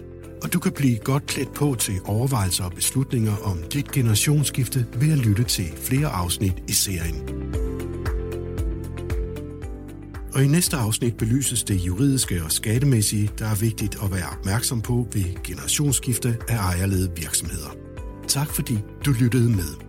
og 0.42 0.52
du 0.52 0.58
kan 0.58 0.72
blive 0.72 0.96
godt 0.96 1.26
klædt 1.26 1.54
på 1.54 1.76
til 1.78 1.94
overvejelser 2.04 2.64
og 2.64 2.72
beslutninger 2.72 3.36
om 3.44 3.58
dit 3.72 3.92
generationsskifte 3.92 4.86
ved 4.96 5.12
at 5.12 5.18
lytte 5.18 5.44
til 5.44 5.66
flere 5.76 6.08
afsnit 6.08 6.62
i 6.68 6.72
serien. 6.72 7.22
Og 10.34 10.44
i 10.44 10.46
næste 10.46 10.76
afsnit 10.76 11.16
belyses 11.16 11.64
det 11.64 11.76
juridiske 11.76 12.44
og 12.44 12.52
skattemæssige, 12.52 13.30
der 13.38 13.46
er 13.46 13.54
vigtigt 13.54 13.96
at 14.02 14.12
være 14.12 14.28
opmærksom 14.38 14.82
på 14.82 15.08
ved 15.12 15.42
generationsskifte 15.44 16.36
af 16.48 16.56
ejerledede 16.56 17.10
virksomheder. 17.16 17.76
Tak 18.28 18.54
fordi 18.54 18.78
du 19.06 19.12
lyttede 19.20 19.50
med. 19.50 19.85